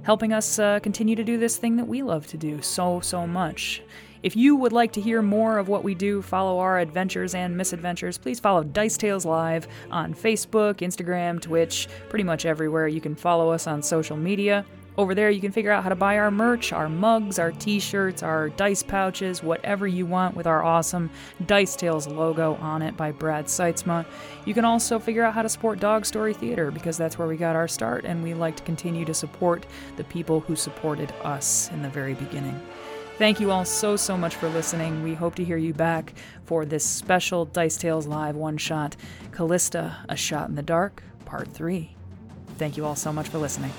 [0.04, 3.26] helping us uh, continue to do this thing that we love to do so, so
[3.26, 3.82] much.
[4.22, 7.58] If you would like to hear more of what we do, follow our adventures and
[7.58, 12.88] misadventures, please follow Dice Tales Live on Facebook, Instagram, Twitch, pretty much everywhere.
[12.88, 14.64] You can follow us on social media.
[14.96, 17.80] Over there, you can figure out how to buy our merch, our mugs, our t
[17.80, 21.10] shirts, our dice pouches, whatever you want with our awesome
[21.48, 24.06] Dice Tales logo on it by Brad Seitzma.
[24.46, 27.38] You can also figure out how to support Dog Story Theater because that's where we
[27.38, 29.66] got our start, and we like to continue to support
[29.98, 32.62] the people who supported us in the very beginning.
[33.18, 35.02] Thank you all so, so much for listening.
[35.04, 36.14] We hope to hear you back
[36.46, 38.96] for this special Dice Tales Live one shot
[39.32, 41.96] Callista, A Shot in the Dark, Part 3.
[42.58, 43.72] Thank you all so much for listening.